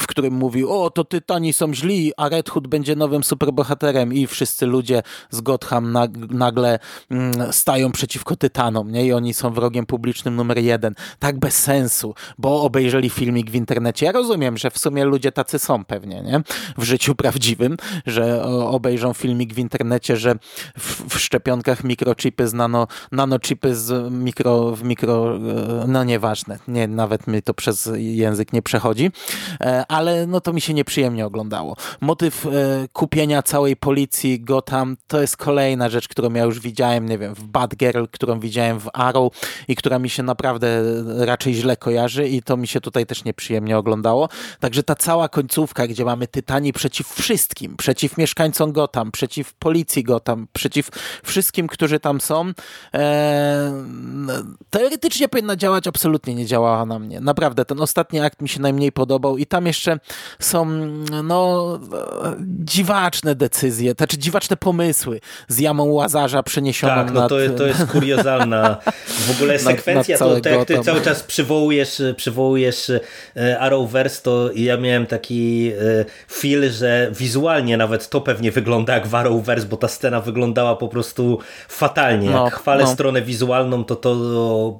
w 0.01 0.07
którym 0.07 0.33
mówił, 0.33 0.81
o 0.81 0.89
to 0.89 1.03
Tytani 1.03 1.53
są 1.53 1.73
źli, 1.73 2.11
a 2.17 2.29
Red 2.29 2.49
Hood 2.49 2.67
będzie 2.67 2.95
nowym 2.95 3.23
superbohaterem 3.23 4.13
i 4.13 4.27
wszyscy 4.27 4.65
ludzie 4.65 5.03
z 5.29 5.41
Gotham 5.41 5.97
nagle 6.29 6.79
mm, 7.11 7.53
stają 7.53 7.91
przeciwko 7.91 8.35
Tytanom 8.35 8.91
nie? 8.91 9.05
i 9.05 9.13
oni 9.13 9.33
są 9.33 9.53
wrogiem 9.53 9.85
publicznym 9.85 10.35
numer 10.35 10.57
jeden. 10.57 10.95
Tak 11.19 11.39
bez 11.39 11.57
sensu, 11.57 12.15
bo 12.37 12.61
obejrzeli 12.61 13.09
filmik 13.09 13.51
w 13.51 13.55
internecie. 13.55 14.05
Ja 14.05 14.11
rozumiem, 14.11 14.57
że 14.57 14.71
w 14.71 14.77
sumie 14.77 15.05
ludzie 15.05 15.31
tacy 15.31 15.59
są 15.59 15.85
pewnie 15.85 16.21
nie? 16.21 16.41
w 16.77 16.83
życiu 16.83 17.15
prawdziwym, 17.15 17.77
że 18.05 18.43
obejrzą 18.45 19.13
filmik 19.13 19.53
w 19.53 19.57
internecie, 19.57 20.17
że 20.17 20.35
w, 20.77 21.15
w 21.15 21.19
szczepionkach 21.19 21.83
mikrochipy 21.83 22.47
z 22.47 22.53
nano, 22.53 22.87
nanochipy 23.11 23.75
z 23.75 24.13
mikro, 24.13 24.75
w 24.75 24.83
mikro, 24.83 25.37
e, 25.37 25.85
no 25.87 26.03
nieważne, 26.03 26.59
nie, 26.67 26.87
nawet 26.87 27.27
mi 27.27 27.41
to 27.41 27.53
przez 27.53 27.89
język 27.95 28.53
nie 28.53 28.61
przechodzi, 28.61 29.11
e, 29.61 29.86
ale 29.87 30.27
no 30.27 30.41
to 30.41 30.53
mi 30.53 30.61
się 30.61 30.73
nieprzyjemnie 30.73 31.25
oglądało. 31.25 31.75
Motyw 32.01 32.45
e, 32.45 32.49
kupienia 32.93 33.43
całej 33.43 33.75
policji 33.75 34.39
Gotham 34.39 34.97
to 35.07 35.21
jest 35.21 35.37
kolejna 35.37 35.89
rzecz, 35.89 36.07
którą 36.07 36.33
ja 36.33 36.43
już 36.43 36.59
widziałem, 36.59 37.09
nie 37.09 37.17
wiem, 37.17 37.35
w 37.35 37.43
Bad 37.43 37.75
Girl, 37.75 38.03
którą 38.11 38.39
widziałem 38.39 38.79
w 38.79 38.89
Arrow 38.93 39.33
i 39.67 39.75
która 39.75 39.99
mi 39.99 40.09
się 40.09 40.23
naprawdę 40.23 40.81
raczej 41.25 41.53
źle 41.53 41.77
kojarzy 41.77 42.27
i 42.27 42.41
to 42.41 42.57
mi 42.57 42.67
się 42.67 42.81
tutaj 42.81 43.05
też 43.05 43.23
nieprzyjemnie 43.23 43.77
oglądało. 43.77 44.29
Także 44.59 44.83
ta 44.83 44.95
cała 44.95 45.29
końcówka, 45.29 45.87
gdzie 45.87 46.05
mamy 46.05 46.27
Tytani 46.27 46.73
przeciw 46.73 47.07
wszystkim, 47.07 47.77
przeciw 47.77 48.17
mieszkańcom 48.17 48.71
Gotham, 48.71 49.11
przeciw 49.11 49.53
policji 49.53 50.03
Gotham, 50.03 50.47
przeciw 50.53 50.89
wszystkim, 51.23 51.67
którzy 51.67 51.99
tam 51.99 52.21
są, 52.21 52.51
e, 52.93 53.83
teoretycznie 54.69 55.27
powinna 55.27 55.55
działać, 55.55 55.87
absolutnie 55.87 56.35
nie 56.35 56.45
działała 56.45 56.85
na 56.85 56.99
mnie. 56.99 57.21
Naprawdę, 57.21 57.65
ten 57.65 57.81
ostatni 57.81 58.19
akt 58.19 58.41
mi 58.41 58.49
się 58.49 58.61
najmniej 58.61 58.91
podobał 58.91 59.37
i 59.37 59.45
tam 59.45 59.65
jeszcze 59.65 59.76
jeszcze 59.77 59.99
są 60.39 60.65
no, 61.23 61.79
dziwaczne 62.63 63.35
decyzje, 63.35 63.93
znaczy 63.97 64.17
dziwaczne 64.17 64.57
pomysły 64.57 65.19
z 65.47 65.59
jamą 65.59 65.85
Łazarza 65.85 66.43
przeniesioną 66.43 66.95
tak, 66.95 67.13
no 67.13 67.19
nad... 67.19 67.29
to, 67.29 67.35
to 67.57 67.67
jest 67.67 67.85
kuriozalna 67.85 68.77
w 69.07 69.31
ogóle 69.31 69.59
sekwencja, 69.69 70.17
nad, 70.19 70.29
nad 70.29 70.43
to, 70.43 70.49
jak 70.49 70.65
ty 70.67 70.79
cały 70.79 71.01
czas 71.01 71.23
przywołujesz, 71.23 72.01
przywołujesz 72.15 72.91
e, 73.35 73.59
Arrowverse, 73.59 74.21
to 74.21 74.49
ja 74.55 74.77
miałem 74.77 75.05
taki 75.05 75.71
e, 75.99 76.05
feel, 76.31 76.71
że 76.71 77.11
wizualnie 77.11 77.77
nawet 77.77 78.09
to 78.09 78.21
pewnie 78.21 78.51
wygląda 78.51 78.93
jak 78.93 79.07
w 79.07 79.15
Arrowverse, 79.15 79.67
bo 79.67 79.77
ta 79.77 79.87
scena 79.87 80.21
wyglądała 80.21 80.75
po 80.75 80.87
prostu 80.87 81.39
fatalnie. 81.67 82.29
No, 82.29 82.45
jak 82.45 82.55
chwalę 82.55 82.83
no. 82.83 82.89
stronę 82.89 83.21
wizualną, 83.21 83.83
to 83.83 83.95
to 83.95 84.15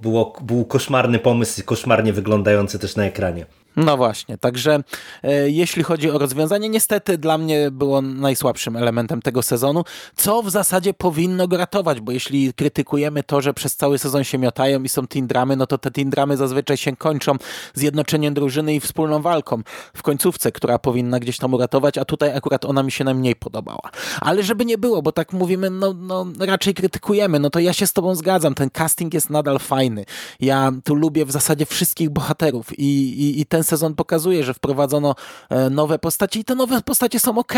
było, 0.01 0.33
był 0.41 0.65
koszmarny 0.65 1.19
pomysł, 1.19 1.63
koszmarnie 1.65 2.13
wyglądający 2.13 2.79
też 2.79 2.95
na 2.95 3.05
ekranie. 3.05 3.45
No 3.77 3.97
właśnie, 3.97 4.37
także 4.37 4.83
e, 5.23 5.49
jeśli 5.49 5.83
chodzi 5.83 6.11
o 6.11 6.17
rozwiązanie, 6.17 6.69
niestety 6.69 7.17
dla 7.17 7.37
mnie 7.37 7.71
było 7.71 8.01
najsłabszym 8.01 8.75
elementem 8.75 9.21
tego 9.21 9.43
sezonu, 9.43 9.83
co 10.15 10.43
w 10.43 10.49
zasadzie 10.49 10.93
powinno 10.93 11.47
go 11.47 11.57
ratować, 11.57 12.01
bo 12.01 12.11
jeśli 12.11 12.53
krytykujemy 12.53 13.23
to, 13.23 13.41
że 13.41 13.53
przez 13.53 13.75
cały 13.75 13.97
sezon 13.97 14.23
się 14.23 14.37
miotają 14.37 14.83
i 14.83 14.89
są 14.89 15.07
teen 15.07 15.27
dramy, 15.27 15.55
no 15.55 15.67
to 15.67 15.77
te 15.77 15.91
teen 15.91 16.09
dramy 16.09 16.37
zazwyczaj 16.37 16.77
się 16.77 16.95
kończą 16.95 17.35
zjednoczeniem 17.73 18.33
drużyny 18.33 18.75
i 18.75 18.79
wspólną 18.79 19.21
walką 19.21 19.61
w 19.93 20.03
końcówce, 20.03 20.51
która 20.51 20.79
powinna 20.79 21.19
gdzieś 21.19 21.37
tam 21.37 21.53
uratować, 21.53 21.97
a 21.97 22.05
tutaj 22.05 22.37
akurat 22.37 22.65
ona 22.65 22.83
mi 22.83 22.91
się 22.91 23.03
najmniej 23.03 23.35
podobała. 23.35 23.91
Ale 24.21 24.43
żeby 24.43 24.65
nie 24.65 24.77
było, 24.77 25.01
bo 25.01 25.11
tak 25.11 25.33
mówimy, 25.33 25.69
no, 25.69 25.93
no 25.93 26.25
raczej 26.39 26.73
krytykujemy, 26.73 27.39
no 27.39 27.49
to 27.49 27.59
ja 27.59 27.73
się 27.73 27.87
z 27.87 27.93
tobą 27.93 28.15
zgadzam, 28.15 28.55
ten 28.55 28.69
casting 28.69 29.13
jest 29.13 29.29
nadal 29.29 29.59
fajny. 29.59 30.05
Ja 30.39 30.71
tu 30.83 30.95
lubię 30.95 31.25
w 31.25 31.31
zasadzie 31.31 31.65
wszystkich 31.65 32.09
bohaterów 32.09 32.79
i, 32.79 32.83
i, 33.21 33.41
i 33.41 33.45
ten 33.45 33.63
sezon 33.67 33.95
pokazuje, 33.95 34.43
że 34.43 34.53
wprowadzono 34.53 35.15
e, 35.49 35.69
nowe 35.69 35.99
postacie 35.99 36.39
i 36.39 36.43
te 36.43 36.55
nowe 36.55 36.81
postacie 36.81 37.19
są 37.19 37.37
ok. 37.37 37.53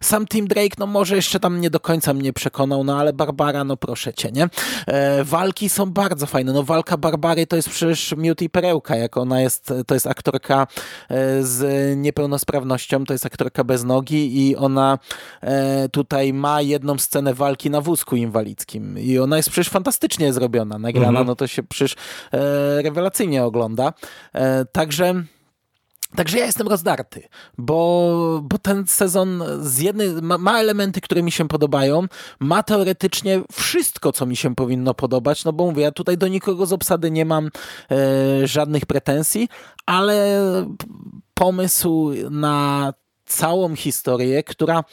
Sam 0.00 0.26
Tim 0.26 0.48
Drake, 0.48 0.76
no 0.78 0.86
może 0.86 1.16
jeszcze 1.16 1.40
tam 1.40 1.60
nie 1.60 1.70
do 1.70 1.80
końca 1.80 2.14
mnie 2.14 2.32
przekonał, 2.32 2.84
no 2.84 2.98
ale 2.98 3.12
Barbara, 3.12 3.64
no 3.64 3.76
proszę 3.76 4.14
cię, 4.14 4.32
nie? 4.32 4.48
E, 4.86 5.24
walki 5.24 5.68
są 5.68 5.86
bardzo 5.86 6.26
fajne. 6.26 6.52
No 6.52 6.62
walka 6.62 6.96
Barbary 6.96 7.46
to 7.46 7.56
jest 7.56 7.68
przecież 7.68 8.14
Miuti 8.16 8.50
Perełka, 8.50 8.96
jak 8.96 9.16
ona 9.16 9.40
jest, 9.40 9.74
to 9.86 9.94
jest 9.94 10.06
aktorka 10.06 10.66
e, 11.08 11.42
z 11.42 11.96
niepełnosprawnością, 11.96 13.04
to 13.04 13.12
jest 13.12 13.26
aktorka 13.26 13.64
bez 13.64 13.84
nogi 13.84 14.48
i 14.48 14.56
ona 14.56 14.98
tutaj 15.92 16.32
ma 16.32 16.62
jedną 16.62 16.98
scenę 16.98 17.34
walki 17.34 17.70
na 17.70 17.80
wózku 17.80 18.16
inwalidzkim 18.16 18.98
i 18.98 19.18
ona 19.18 19.36
jest 19.36 19.50
przecież 19.50 19.68
fantastycznie 19.68 20.32
zrobiona, 20.32 20.78
nagrana, 20.78 21.08
mhm. 21.08 21.26
no 21.26 21.36
to 21.36 21.46
się 21.46 21.62
przecież 21.62 21.96
rewelacyjnie 22.82 23.44
ogląda. 23.44 23.92
Także 24.72 25.24
Także 26.16 26.38
ja 26.38 26.46
jestem 26.46 26.68
rozdarty, 26.68 27.28
bo, 27.58 28.40
bo 28.42 28.58
ten 28.58 28.86
sezon 28.86 29.42
z 29.60 29.78
jednej, 29.78 30.08
ma, 30.22 30.38
ma, 30.38 30.60
elementy, 30.60 31.00
które 31.00 31.22
mi 31.22 31.32
się 31.32 31.48
podobają, 31.48 32.06
ma 32.40 32.62
teoretycznie 32.62 33.40
wszystko, 33.52 34.12
co 34.12 34.26
mi 34.26 34.36
się 34.36 34.54
powinno 34.54 34.94
podobać, 34.94 35.44
no 35.44 35.52
bo 35.52 35.66
mówię, 35.66 35.82
ja 35.82 35.92
tutaj 35.92 36.18
do 36.18 36.28
nikogo 36.28 36.66
z 36.66 36.72
obsady 36.72 37.10
nie 37.10 37.24
mam 37.24 37.50
e, 37.90 38.46
żadnych 38.46 38.86
pretensji, 38.86 39.48
ale 39.86 40.42
pomysł 41.34 42.12
na 42.30 42.92
całą 43.26 43.76
historię, 43.76 44.42
która 44.42 44.84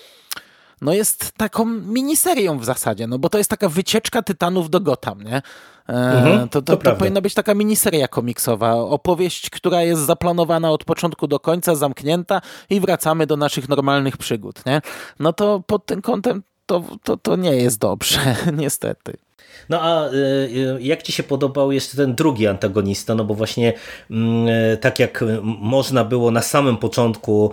no 0.81 0.93
jest 0.93 1.31
taką 1.31 1.65
miniserią 1.65 2.59
w 2.59 2.65
zasadzie, 2.65 3.07
no 3.07 3.19
bo 3.19 3.29
to 3.29 3.37
jest 3.37 3.49
taka 3.49 3.69
wycieczka 3.69 4.21
tytanów 4.21 4.69
do 4.69 4.79
Gotham, 4.79 5.23
nie? 5.23 5.41
E, 5.89 5.93
mhm, 5.93 6.49
to, 6.49 6.61
to, 6.61 6.77
to, 6.77 6.83
to 6.83 6.95
powinna 6.95 7.21
być 7.21 7.33
taka 7.33 7.53
miniseria 7.53 8.07
komiksowa, 8.07 8.73
opowieść, 8.73 9.49
która 9.49 9.81
jest 9.81 10.01
zaplanowana 10.01 10.71
od 10.71 10.83
początku 10.83 11.27
do 11.27 11.39
końca, 11.39 11.75
zamknięta 11.75 12.41
i 12.69 12.79
wracamy 12.79 13.27
do 13.27 13.37
naszych 13.37 13.69
normalnych 13.69 14.17
przygód, 14.17 14.65
nie? 14.65 14.81
No 15.19 15.33
to 15.33 15.63
pod 15.67 15.85
tym 15.85 16.01
kątem 16.01 16.43
to, 16.65 16.83
to, 17.03 17.17
to 17.17 17.35
nie 17.35 17.55
jest 17.55 17.79
dobrze, 17.79 18.35
niestety. 18.57 19.26
No 19.69 19.81
a 19.81 20.09
y, 20.09 20.15
y, 20.15 20.77
jak 20.81 21.03
ci 21.03 21.11
się 21.11 21.23
podobał 21.23 21.71
jeszcze 21.71 21.97
ten 21.97 22.15
drugi 22.15 22.47
antagonista? 22.47 23.15
No 23.15 23.25
bo 23.25 23.33
właśnie 23.33 23.73
mm, 24.11 24.47
y, 24.47 24.77
tak 24.77 24.99
jak 24.99 25.23
można 25.43 26.03
było 26.03 26.31
na 26.31 26.41
samym 26.41 26.77
początku 26.77 27.51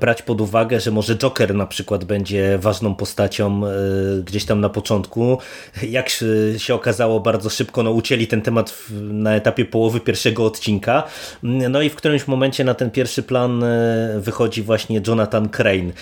brać 0.00 0.22
pod 0.22 0.40
uwagę, 0.40 0.80
że 0.80 0.90
może 0.90 1.16
Joker 1.16 1.54
na 1.54 1.66
przykład 1.66 2.04
będzie 2.04 2.58
ważną 2.58 2.94
postacią 2.94 3.60
gdzieś 4.24 4.44
tam 4.44 4.60
na 4.60 4.68
początku, 4.68 5.38
jak 5.82 6.08
się 6.56 6.74
okazało 6.74 7.20
bardzo 7.20 7.50
szybko, 7.50 7.82
no 7.82 7.90
ucięli 7.90 8.26
ten 8.26 8.42
temat 8.42 8.78
na 9.00 9.34
etapie 9.34 9.64
połowy 9.64 10.00
pierwszego 10.00 10.44
odcinka, 10.44 11.02
mm, 11.44 11.72
no 11.72 11.82
i 11.82 11.90
w 11.90 11.94
którymś 11.94 12.26
momencie 12.26 12.64
na 12.64 12.74
ten 12.74 12.90
pierwszy 12.90 13.22
plan 13.22 13.64
wychodzi 14.18 14.62
właśnie 14.62 15.00
Jonathan 15.06 15.48
Crane. 15.48 15.92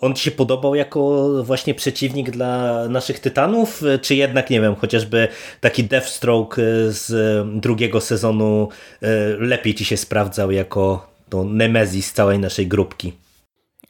On 0.00 0.14
ci 0.14 0.24
się 0.24 0.30
podobał 0.30 0.74
jako 0.74 1.28
właśnie 1.44 1.74
przeciwnik 1.74 2.30
dla 2.30 2.84
naszych 2.88 3.20
Tytanów, 3.20 3.82
czy 3.98 4.14
jednak, 4.14 4.50
nie 4.50 4.60
wiem, 4.60 4.74
chociażby 4.74 5.28
taki 5.60 5.84
Deathstroke 5.84 6.62
e, 6.62 6.92
z 6.92 7.12
drugiego 7.60 8.00
sezonu 8.00 8.68
e, 9.02 9.08
lepiej 9.38 9.74
ci 9.74 9.84
się 9.84 9.96
sprawdzał 9.96 10.50
jako 10.50 11.06
to 11.28 11.44
Nemezis 11.44 12.12
całej 12.12 12.38
naszej 12.38 12.66
grupki? 12.66 13.12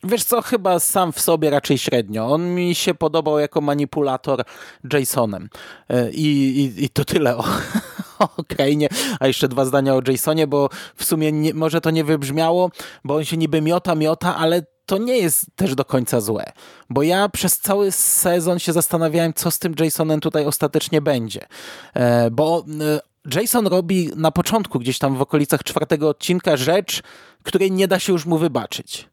Wiesz 0.05 0.25
co, 0.25 0.43
chyba 0.43 0.79
sam 0.81 1.13
w 1.13 1.21
sobie 1.21 1.51
raczej 1.51 1.79
średnio. 1.79 2.27
On 2.27 2.55
mi 2.55 2.75
się 2.75 2.95
podobał 2.95 3.39
jako 3.39 3.61
manipulator 3.61 4.45
Jasonem. 4.93 5.49
I, 6.13 6.27
i, 6.27 6.85
i 6.85 6.89
to 6.89 7.05
tyle 7.05 7.37
o, 7.37 7.45
o 8.19 8.45
Krainie, 8.49 8.89
a 9.21 9.27
jeszcze 9.27 9.49
dwa 9.49 9.65
zdania 9.65 9.95
o 9.95 10.01
Jasonie, 10.09 10.47
bo 10.47 10.69
w 10.97 11.05
sumie 11.05 11.33
nie, 11.33 11.55
może 11.55 11.81
to 11.81 11.91
nie 11.91 12.05
wybrzmiało, 12.05 12.71
bo 13.05 13.15
on 13.15 13.25
się 13.25 13.37
niby 13.37 13.63
miota, 13.63 13.95
miota, 13.95 14.37
ale 14.37 14.63
to 14.87 14.99
nie 14.99 15.19
jest 15.19 15.47
też 15.57 15.75
do 15.75 15.85
końca 15.85 16.21
złe, 16.21 16.53
bo 16.91 17.03
ja 17.03 17.29
przez 17.29 17.59
cały 17.59 17.93
sezon 17.93 18.59
się 18.59 18.73
zastanawiałem, 18.73 19.35
co 19.35 19.51
z 19.51 19.59
tym 19.59 19.75
Jasonem 19.81 20.21
tutaj 20.21 20.47
ostatecznie 20.47 21.01
będzie, 21.01 21.47
e, 21.95 22.31
bo 22.31 22.65
e, 22.81 23.01
Jason 23.41 23.67
robi 23.67 24.11
na 24.17 24.31
początku, 24.31 24.79
gdzieś 24.79 24.99
tam 24.99 25.17
w 25.17 25.23
okolicach 25.23 25.63
czwartego 25.63 26.09
odcinka, 26.09 26.57
rzecz, 26.57 27.03
której 27.43 27.73
nie 27.73 27.89
da 27.89 27.99
się 27.99 28.13
już 28.13 28.27
mu 28.27 28.39
wybaczyć 28.39 29.09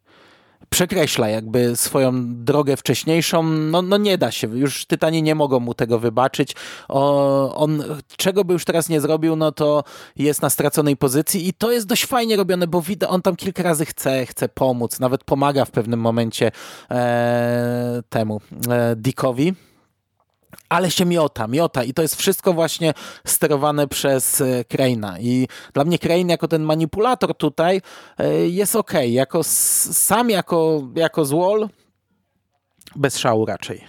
przekreśla 0.69 1.29
jakby 1.29 1.75
swoją 1.75 2.11
drogę 2.43 2.77
wcześniejszą. 2.77 3.43
No, 3.43 3.81
no 3.81 3.97
nie 3.97 4.17
da 4.17 4.31
się, 4.31 4.57
już 4.57 4.85
Tytani 4.85 5.23
nie 5.23 5.35
mogą 5.35 5.59
mu 5.59 5.73
tego 5.73 5.99
wybaczyć. 5.99 6.55
O, 6.87 7.55
on, 7.55 7.83
czego 8.17 8.45
by 8.45 8.53
już 8.53 8.65
teraz 8.65 8.89
nie 8.89 9.01
zrobił, 9.01 9.35
no 9.35 9.51
to 9.51 9.83
jest 10.15 10.41
na 10.41 10.49
straconej 10.49 10.97
pozycji 10.97 11.47
i 11.47 11.53
to 11.53 11.71
jest 11.71 11.87
dość 11.87 12.05
fajnie 12.05 12.35
robione, 12.35 12.67
bo 12.67 12.81
widać, 12.81 13.09
on 13.09 13.21
tam 13.21 13.35
kilka 13.35 13.63
razy 13.63 13.85
chce, 13.85 14.25
chce 14.25 14.49
pomóc, 14.49 14.99
nawet 14.99 15.23
pomaga 15.23 15.65
w 15.65 15.71
pewnym 15.71 15.99
momencie 15.99 16.51
e, 16.91 18.03
temu 18.09 18.41
e, 18.69 18.95
Dickowi 18.95 19.53
ale 20.69 20.91
się 20.91 21.05
miota, 21.05 21.47
miota 21.47 21.83
i 21.83 21.93
to 21.93 22.01
jest 22.01 22.15
wszystko 22.15 22.53
właśnie 22.53 22.93
sterowane 23.25 23.87
przez 23.87 24.43
Kraina 24.69 25.19
i 25.19 25.47
dla 25.73 25.83
mnie 25.83 25.99
Crane 25.99 26.31
jako 26.31 26.47
ten 26.47 26.63
manipulator 26.63 27.35
tutaj 27.35 27.81
e, 28.17 28.47
jest 28.47 28.75
ok, 28.75 28.93
jako 29.07 29.43
sam 29.43 30.29
jako, 30.29 30.87
jako 30.95 31.25
złol 31.25 31.69
bez 32.95 33.17
szału 33.17 33.45
raczej. 33.45 33.83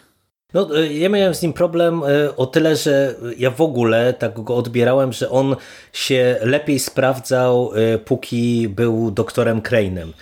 No, 0.55 0.79
e, 0.79 0.92
ja 0.92 1.09
miałem 1.09 1.35
z 1.35 1.42
nim 1.42 1.53
problem 1.53 2.03
e, 2.03 2.37
o 2.37 2.46
tyle, 2.46 2.77
że 2.77 3.14
ja 3.38 3.50
w 3.50 3.61
ogóle 3.61 4.12
tak 4.12 4.40
go 4.40 4.57
odbierałem, 4.57 5.12
że 5.12 5.31
on 5.31 5.57
się 5.92 6.37
lepiej 6.42 6.79
sprawdzał, 6.79 7.70
póki 8.05 8.68
był 8.68 9.11
doktorem 9.11 9.61
Crane'em. 9.61 10.12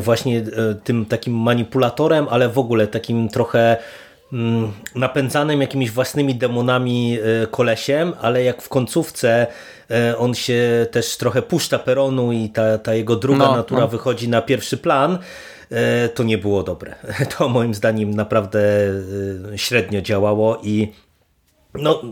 Właśnie 0.00 0.42
tym 0.84 1.06
takim 1.06 1.34
manipulatorem, 1.34 2.26
ale 2.30 2.48
w 2.48 2.58
ogóle 2.58 2.86
takim 2.86 3.28
trochę 3.28 3.76
napędzanym 4.94 5.60
jakimiś 5.60 5.90
własnymi 5.90 6.34
demonami 6.34 7.18
e, 7.42 7.46
kolesiem, 7.46 8.12
ale 8.20 8.44
jak 8.44 8.62
w 8.62 8.68
końcówce 8.68 9.46
e, 9.90 10.18
on 10.18 10.34
się 10.34 10.86
też 10.90 11.16
trochę 11.16 11.42
puszcza 11.42 11.78
peronu 11.78 12.32
i 12.32 12.48
ta, 12.48 12.78
ta 12.78 12.94
jego 12.94 13.16
druga 13.16 13.46
no, 13.46 13.56
natura 13.56 13.80
no. 13.80 13.88
wychodzi 13.88 14.28
na 14.28 14.42
pierwszy 14.42 14.76
plan, 14.76 15.18
e, 15.70 16.08
to 16.08 16.22
nie 16.22 16.38
było 16.38 16.62
dobre. 16.62 16.94
To 17.38 17.48
moim 17.48 17.74
zdaniem 17.74 18.14
naprawdę 18.14 18.60
średnio 19.56 20.00
działało 20.00 20.60
i 20.62 20.92
no, 21.74 22.02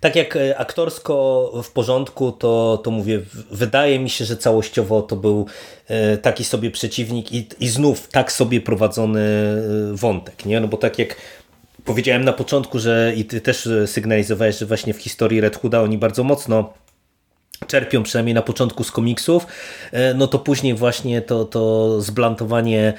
tak 0.00 0.16
jak 0.16 0.38
aktorsko 0.56 1.50
w 1.64 1.70
porządku, 1.70 2.32
to, 2.32 2.80
to 2.84 2.90
mówię, 2.90 3.20
wydaje 3.50 3.98
mi 3.98 4.10
się, 4.10 4.24
że 4.24 4.36
całościowo 4.36 5.02
to 5.02 5.16
był 5.16 5.46
taki 6.22 6.44
sobie 6.44 6.70
przeciwnik 6.70 7.32
i, 7.32 7.48
i 7.60 7.68
znów 7.68 8.08
tak 8.08 8.32
sobie 8.32 8.60
prowadzony 8.60 9.22
wątek, 9.92 10.46
nie? 10.46 10.60
No 10.60 10.68
bo 10.68 10.76
tak 10.76 10.98
jak 10.98 11.16
powiedziałem 11.84 12.24
na 12.24 12.32
początku, 12.32 12.78
że 12.78 13.12
i 13.16 13.24
ty 13.24 13.40
też 13.40 13.68
sygnalizowałeś, 13.86 14.58
że 14.58 14.66
właśnie 14.66 14.94
w 14.94 14.98
historii 14.98 15.40
Red 15.40 15.56
Hooda 15.56 15.80
oni 15.80 15.98
bardzo 15.98 16.24
mocno 16.24 16.72
czerpią 17.66 18.02
przynajmniej 18.02 18.34
na 18.34 18.42
początku 18.42 18.84
z 18.84 18.90
komiksów, 18.90 19.46
e, 19.92 20.14
no 20.14 20.26
to 20.26 20.38
później 20.38 20.74
właśnie 20.74 21.22
to, 21.22 21.44
to 21.44 22.00
zblantowanie 22.00 22.92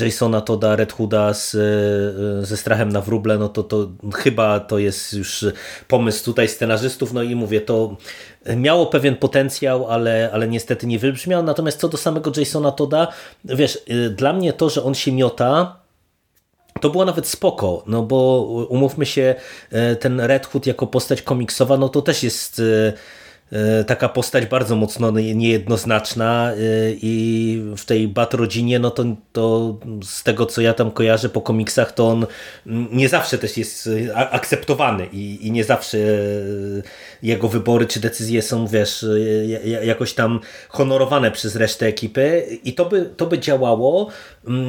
Jasona 0.00 0.40
Toda, 0.40 0.76
Red 0.76 0.92
Hooda 0.92 1.34
z, 1.34 1.54
e, 1.54 2.46
ze 2.46 2.56
strachem 2.56 2.88
na 2.88 3.00
wróble, 3.00 3.38
no 3.38 3.48
to, 3.48 3.62
to 3.62 3.88
chyba 4.14 4.60
to 4.60 4.78
jest 4.78 5.12
już 5.12 5.46
pomysł 5.88 6.24
tutaj 6.24 6.48
scenarzystów, 6.48 7.12
no 7.12 7.22
i 7.22 7.34
mówię, 7.34 7.60
to 7.60 7.96
miało 8.56 8.86
pewien 8.86 9.16
potencjał, 9.16 9.90
ale, 9.90 10.30
ale 10.32 10.48
niestety 10.48 10.86
nie 10.86 10.98
wybrzmiał, 10.98 11.42
natomiast 11.42 11.80
co 11.80 11.88
do 11.88 11.96
samego 11.96 12.32
Jasona 12.36 12.72
Toda, 12.72 13.08
wiesz, 13.44 13.78
e, 13.88 14.10
dla 14.10 14.32
mnie 14.32 14.52
to, 14.52 14.70
że 14.70 14.82
on 14.82 14.94
się 14.94 15.12
miota, 15.12 15.83
to 16.80 16.90
było 16.90 17.04
nawet 17.04 17.26
spoko, 17.26 17.82
no 17.86 18.02
bo 18.02 18.42
umówmy 18.68 19.06
się, 19.06 19.34
e, 19.70 19.96
ten 19.96 20.20
Red 20.20 20.46
Hood 20.46 20.66
jako 20.66 20.86
postać 20.86 21.22
komiksowa, 21.22 21.76
no 21.76 21.88
to 21.88 22.02
też 22.02 22.22
jest 22.22 22.58
e, 22.58 22.92
taka 23.86 24.08
postać 24.08 24.46
bardzo 24.46 24.76
mocno 24.76 25.10
niejednoznaczna 25.10 26.52
e, 26.52 26.56
i 26.92 27.62
w 27.76 27.84
tej 27.84 28.08
Bat 28.08 28.34
rodzinie, 28.34 28.78
no 28.78 28.90
to, 28.90 29.04
to 29.32 29.76
z 30.02 30.22
tego 30.22 30.46
co 30.46 30.60
ja 30.60 30.74
tam 30.74 30.90
kojarzę 30.90 31.28
po 31.28 31.40
komiksach, 31.40 31.92
to 31.92 32.08
on 32.08 32.26
nie 32.92 33.08
zawsze 33.08 33.38
też 33.38 33.56
jest 33.56 33.90
akceptowany 34.14 35.06
i, 35.12 35.46
i 35.46 35.52
nie 35.52 35.64
zawsze 35.64 35.98
e, 35.98 36.02
jego 37.22 37.48
wybory 37.48 37.86
czy 37.86 38.00
decyzje 38.00 38.42
są, 38.42 38.66
wiesz, 38.66 39.06
jakoś 39.82 40.14
tam 40.14 40.40
honorowane 40.68 41.30
przez 41.30 41.56
resztę 41.56 41.86
ekipy 41.86 42.46
i 42.64 42.72
to 42.72 42.84
by, 42.84 43.10
to 43.16 43.26
by 43.26 43.38
działało, 43.38 44.10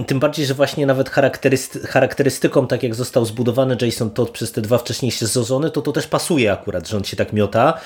tym 0.07 0.19
bardziej, 0.19 0.45
że 0.45 0.53
właśnie 0.53 0.85
nawet 0.85 1.09
charakterystyką, 1.09 1.87
charakterystyką, 1.87 2.67
tak 2.67 2.83
jak 2.83 2.95
został 2.95 3.25
zbudowany 3.25 3.77
Jason 3.81 4.09
Todd 4.09 4.31
przez 4.31 4.51
te 4.51 4.61
dwa 4.61 4.77
wcześniejsze 4.77 5.27
sezony, 5.27 5.71
to 5.71 5.81
to 5.81 5.91
też 5.91 6.07
pasuje 6.07 6.51
akurat, 6.51 6.87
że 6.87 6.97
on 6.97 7.03
się 7.03 7.17
tak 7.17 7.33
miota 7.33 7.79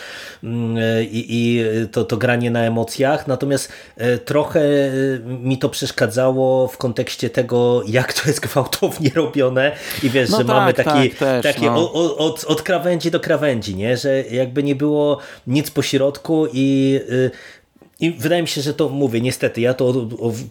i, 1.04 1.26
i 1.30 1.64
to, 1.92 2.06
to 2.06 2.18
granie 2.18 2.52
na 2.52 2.64
emocjach, 2.64 3.28
natomiast 3.28 3.72
e, 3.98 4.18
trochę 4.18 4.62
e, 4.62 4.92
mi 5.26 5.58
to 5.58 5.70
przeszkadzało 5.70 6.68
w 6.68 6.78
kontekście 6.78 7.30
tego, 7.30 7.84
jak 7.88 8.14
to 8.14 8.22
jest 8.28 8.40
gwałtownie 8.40 9.12
robione 9.16 9.72
i 10.04 10.10
wiesz, 10.10 10.30
no 10.30 10.38
że 10.38 10.46
tak, 10.46 10.56
mamy 10.56 10.74
taki, 10.74 11.10
tak, 11.10 11.20
też, 11.20 11.44
taki 11.44 11.66
no. 11.66 11.94
od, 11.94 12.20
od, 12.20 12.44
od 12.44 12.62
krawędzi 12.62 13.12
do 13.12 13.20
krawędzi, 13.20 13.76
nie? 13.76 13.98
że 13.98 14.22
jakby 14.22 14.64
nie 14.64 14.76
było 14.76 15.18
nic 15.48 15.72
po 15.72 15.82
środku 15.82 16.48
i 16.54 17.00
y, 17.10 17.32
i 18.00 18.12
wydaje 18.12 18.42
mi 18.42 18.48
się, 18.48 18.62
że 18.62 18.74
to 18.74 18.90
mówię, 18.90 19.22
niestety, 19.22 19.62
ja 19.62 19.74
to 19.74 19.88
od, 19.88 19.98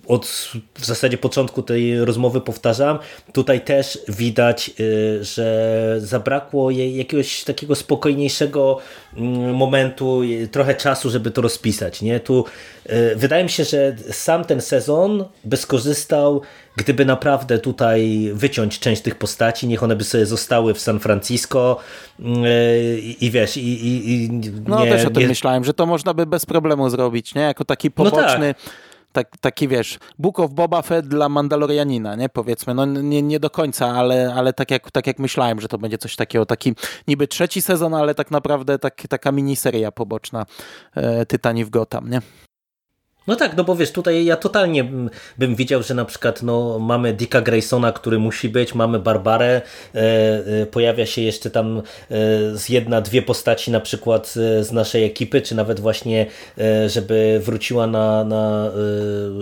od, 0.07 0.27
w 0.75 0.85
zasadzie 0.85 1.19
początku 1.19 1.63
tej 1.63 2.05
rozmowy 2.05 2.41
powtarzam. 2.41 2.99
Tutaj 3.33 3.61
też 3.61 3.99
widać, 4.09 4.71
y, 4.81 5.25
że 5.25 5.95
zabrakło 5.99 6.71
jakiegoś 6.71 7.45
takiego 7.45 7.75
spokojniejszego 7.75 8.79
mm, 9.17 9.55
momentu, 9.55 10.21
trochę 10.51 10.75
czasu, 10.75 11.11
żeby 11.11 11.31
to 11.31 11.43
rozpisać. 11.43 12.03
Nie? 12.03 12.21
Tu 12.21 12.45
y, 12.87 13.17
wydaje 13.17 13.45
mi 13.45 13.51
się, 13.51 13.65
że 13.65 13.97
sam 14.11 14.45
ten 14.45 14.61
sezon 14.61 15.25
by 15.45 15.57
skorzystał 15.57 16.43
gdyby 16.79 17.05
naprawdę 17.05 17.59
tutaj 17.59 18.31
wyciąć 18.35 18.79
część 18.79 19.03
tych 19.03 19.14
postaci, 19.14 19.69
niech 19.69 19.83
one 19.83 19.97
by 19.97 20.05
sobie 20.05 20.27
zostały 20.27 20.75
w 20.75 20.81
San 20.81 21.01
Francisco 21.01 21.77
mm, 22.21 22.45
i, 23.01 23.17
i 23.21 23.31
wiesz, 23.31 23.57
i, 23.57 23.87
i, 23.87 24.25
i 24.25 24.31
nie, 24.31 24.51
No 24.67 24.77
też 24.77 25.05
o 25.05 25.11
tym 25.11 25.23
nie... 25.23 25.29
myślałem, 25.29 25.64
że 25.64 25.75
to 25.75 25.87
można 25.87 26.14
by 26.14 26.27
bez 26.27 26.47
problemu 26.47 26.91
zrobić, 26.91 27.35
nie? 27.35 27.43
Jako 27.43 27.64
taki 27.64 27.91
poboczny 27.91 28.49
no 28.49 28.55
tak. 28.55 28.88
Tak, 29.12 29.37
taki 29.41 29.69
wiesz, 29.69 29.99
Book 30.19 30.41
of 30.41 30.51
Boba 30.51 30.83
Fett 30.83 31.09
dla 31.09 31.29
Mandalorianina, 31.29 32.17
nie? 32.17 32.29
Powiedzmy, 32.29 32.75
no 32.75 32.85
nie, 32.87 33.23
nie 33.23 33.41
do 33.41 33.51
końca, 33.51 33.87
ale, 33.87 34.35
ale 34.35 34.53
tak, 34.53 34.71
jak, 34.71 34.91
tak 34.91 35.07
jak 35.07 35.19
myślałem, 35.19 35.61
że 35.61 35.69
to 35.69 35.79
będzie 35.79 35.99
coś 35.99 36.17
takiego, 36.17 36.47
taki 36.47 36.75
niby 37.09 37.29
trzeci 37.29 37.62
sezon, 37.62 37.95
ale 37.95 38.14
tak 38.14 38.31
naprawdę 38.31 38.79
tak, 38.79 39.03
taka 39.09 39.33
miniseria 39.33 39.93
poboczna 39.93 40.47
e, 40.95 41.27
Tytani 41.27 41.64
w 41.64 41.71
Gotham, 41.71 42.11
nie? 42.11 42.21
No 43.29 43.37
tak, 43.37 43.57
no 43.57 43.64
bo 43.64 43.77
wiesz, 43.77 43.93
tutaj 43.93 44.25
ja 44.25 44.37
totalnie 44.37 44.85
bym 45.38 45.57
widział, 45.57 45.83
że 45.83 45.95
na 45.95 46.05
przykład 46.05 46.43
no, 46.43 46.79
mamy 46.79 47.12
Dicka 47.12 47.41
Graysona, 47.41 47.93
który 47.93 48.19
musi 48.19 48.49
być, 48.49 48.75
mamy 48.75 48.99
Barbarę, 48.99 49.62
e, 49.95 50.01
e, 50.62 50.67
pojawia 50.67 51.07
się 51.07 51.23
jeszcze 51.23 51.51
tam 51.51 51.79
e, 51.79 51.83
z 52.57 52.69
jedna, 52.69 53.01
dwie 53.01 53.23
postaci 53.23 53.71
na 53.71 53.81
przykład 53.81 54.35
e, 54.61 54.64
z 54.64 54.73
naszej 54.73 55.05
ekipy, 55.05 55.43
czy 55.43 55.55
nawet 55.55 55.81
właśnie, 55.81 56.27
e, 56.59 56.88
żeby 56.88 57.41
wróciła 57.45 57.87
na, 57.87 58.25
na 58.25 58.71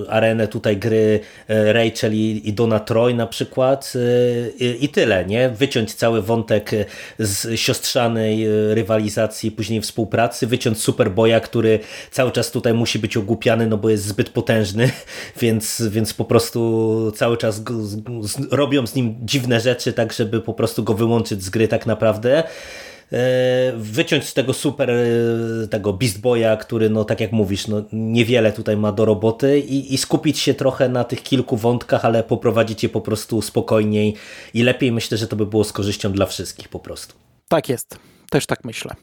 arenę 0.09 0.49
tutaj 0.49 0.77
gry 0.77 1.21
Rachel 1.49 2.15
i, 2.15 2.43
i 2.45 2.53
Donna 2.53 2.81
Troy 2.81 3.15
na 3.15 3.27
przykład 3.27 3.93
i, 4.59 4.85
i 4.85 4.89
tyle, 4.89 5.25
nie? 5.25 5.49
Wyciąć 5.49 5.95
cały 5.95 6.23
wątek 6.23 6.71
z 7.19 7.61
siostrzanej 7.61 8.47
rywalizacji, 8.75 9.51
później 9.51 9.81
współpracy, 9.81 10.47
wyciąć 10.47 10.83
Superboya, 10.83 11.41
który 11.45 11.79
cały 12.11 12.33
czas 12.33 12.51
tutaj 12.51 12.75
musi 12.75 12.99
być 12.99 13.17
ogłupiany, 13.17 13.67
no 13.67 13.76
bo 13.77 13.91
jest 13.91 14.05
zbyt 14.05 14.31
potężny, 14.31 14.91
więc, 15.41 15.83
więc 15.91 16.15
po 16.15 16.25
prostu 16.25 17.13
cały 17.17 17.37
czas 17.37 17.63
go, 17.63 17.75
z, 17.83 18.53
robią 18.53 18.87
z 18.87 18.95
nim 18.95 19.17
dziwne 19.23 19.61
rzeczy, 19.61 19.93
tak 19.93 20.13
żeby 20.13 20.41
po 20.41 20.55
prostu 20.55 20.85
go 20.85 20.95
wyłączyć 20.95 21.45
z 21.45 21.51
gry 21.51 21.69
tak 21.69 21.87
naprawdę 21.87 22.45
e, 23.13 23.73
wyciąć 23.77 24.25
z 24.25 24.35
tego 24.35 24.53
super 24.53 24.91
e, 24.91 25.05
tego 25.71 25.93
Beast 25.93 26.21
Boya, 26.21 26.57
który 26.61 26.91
no 26.91 27.05
tak 27.05 27.21
jak 27.21 27.33
mówisz, 27.33 27.67
no 27.69 27.83
niewiele 27.93 28.53
tutaj 28.53 28.77
ma 28.77 28.93
do 28.93 29.05
roboty 29.05 29.61
i, 29.61 29.95
i 29.95 29.99
skupić 29.99 30.39
się 30.39 30.55
trochę 30.55 30.89
na 30.89 31.05
tych 31.05 31.23
kilku 31.23 31.57
wątkach, 31.57 32.05
ale 32.05 32.23
poprowadzić 32.23 32.83
je 32.83 32.89
po 32.89 33.01
prostu 33.01 33.43
spokojniej 33.43 34.15
i 34.55 34.63
lepiej 34.63 34.93
myślę, 34.93 35.19
że 35.19 35.29
to 35.29 35.37
by 35.37 35.47
było 35.47 35.65
z 35.65 35.73
korzyścią 35.73 36.13
dla 36.13 36.27
wszystkich 36.27 36.69
po 36.69 36.79
prostu. 36.79 37.15
Tak 37.49 37.69
jest. 37.69 38.16
Też 38.31 38.47
tak 38.47 38.65
myślę. 38.65 38.95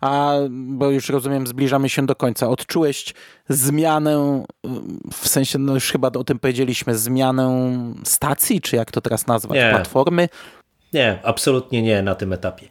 A 0.00 0.34
bo 0.50 0.90
już 0.90 1.08
rozumiem, 1.08 1.46
zbliżamy 1.46 1.88
się 1.88 2.06
do 2.06 2.14
końca. 2.14 2.48
Odczułeś 2.48 3.14
zmianę, 3.48 4.44
w 5.12 5.28
sensie, 5.28 5.58
no 5.58 5.74
już 5.74 5.92
chyba 5.92 6.08
o 6.08 6.24
tym 6.24 6.38
powiedzieliśmy, 6.38 6.98
zmianę 6.98 7.72
stacji, 8.04 8.60
czy 8.60 8.76
jak 8.76 8.90
to 8.90 9.00
teraz 9.00 9.26
nazwać, 9.26 9.58
nie. 9.58 9.70
platformy? 9.70 10.28
Nie, 10.92 11.18
absolutnie 11.24 11.82
nie 11.82 12.02
na 12.02 12.14
tym 12.14 12.32
etapie. 12.32 12.68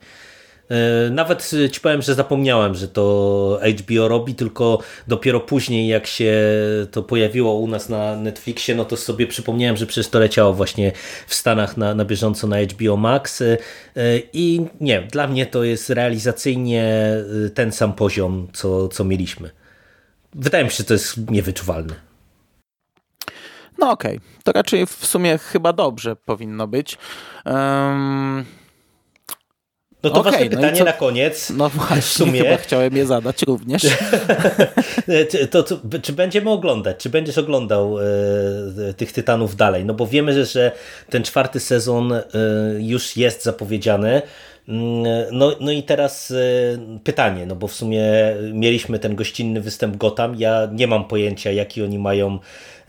E, 0.69 1.09
nawet 1.09 1.51
ci 1.71 1.81
powiem, 1.81 2.01
że 2.01 2.15
zapomniałem, 2.15 2.75
że 2.75 2.87
to 2.87 3.59
HBO 3.79 4.07
robi, 4.07 4.35
tylko 4.35 4.79
dopiero 5.07 5.39
później 5.39 5.87
jak 5.87 6.07
się 6.07 6.33
to 6.91 7.03
pojawiło 7.03 7.53
u 7.53 7.67
nas 7.67 7.89
na 7.89 8.15
Netflixie, 8.15 8.75
no 8.75 8.85
to 8.85 8.97
sobie 8.97 9.27
przypomniałem, 9.27 9.77
że 9.77 9.85
przecież 9.85 10.07
to 10.07 10.19
leciało 10.19 10.53
właśnie 10.53 10.91
w 11.27 11.35
Stanach 11.35 11.77
na, 11.77 11.95
na 11.95 12.05
bieżąco 12.05 12.47
na 12.47 12.61
HBO 12.61 12.97
Max 12.97 13.41
e, 13.41 13.57
i 14.33 14.65
nie, 14.81 15.01
dla 15.01 15.27
mnie 15.27 15.45
to 15.45 15.63
jest 15.63 15.89
realizacyjnie 15.89 16.83
e, 17.45 17.49
ten 17.49 17.71
sam 17.71 17.93
poziom, 17.93 18.47
co, 18.53 18.87
co 18.87 19.03
mieliśmy. 19.03 19.49
Wydaje 20.33 20.63
mi 20.63 20.69
się, 20.69 20.77
że 20.77 20.83
to 20.83 20.93
jest 20.93 21.31
niewyczuwalne. 21.31 21.95
No 23.77 23.91
okej, 23.91 24.17
okay. 24.17 24.29
to 24.43 24.51
raczej 24.51 24.85
w 24.85 25.05
sumie 25.05 25.37
chyba 25.37 25.73
dobrze 25.73 26.15
powinno 26.15 26.67
być. 26.67 26.97
Um... 27.45 28.58
No 30.03 30.09
to 30.09 30.19
okay, 30.19 30.31
ważne 30.31 30.45
no 30.45 30.51
pytanie 30.51 30.79
no 30.79 30.85
na 30.85 30.93
koniec. 30.93 31.49
No 31.49 31.69
właśnie, 31.69 32.01
w 32.01 32.05
sumie. 32.05 32.57
chciałem 32.57 32.95
je 32.95 33.05
zadać 33.05 33.41
również. 33.41 33.81
to, 35.51 35.63
to, 35.63 35.79
czy 36.01 36.13
będziemy 36.13 36.49
oglądać? 36.49 36.97
Czy 36.97 37.09
będziesz 37.09 37.37
oglądał 37.37 37.99
e, 37.99 38.03
tych 38.97 39.11
Tytanów 39.11 39.55
dalej? 39.55 39.85
No 39.85 39.93
bo 39.93 40.07
wiemy, 40.07 40.33
że, 40.33 40.45
że 40.45 40.71
ten 41.09 41.23
czwarty 41.23 41.59
sezon 41.59 42.13
e, 42.13 42.23
już 42.77 43.17
jest 43.17 43.43
zapowiedziany. 43.43 44.21
No, 45.31 45.55
no 45.59 45.71
i 45.71 45.83
teraz 45.83 46.31
e, 46.31 46.35
pytanie, 47.03 47.45
no 47.45 47.55
bo 47.55 47.67
w 47.67 47.73
sumie 47.73 48.03
mieliśmy 48.53 48.99
ten 48.99 49.15
gościnny 49.15 49.61
występ 49.61 49.97
Gotham. 49.97 50.35
Ja 50.35 50.67
nie 50.73 50.87
mam 50.87 51.05
pojęcia, 51.05 51.51
jaki 51.51 51.83
oni 51.83 51.99
mają 51.99 52.39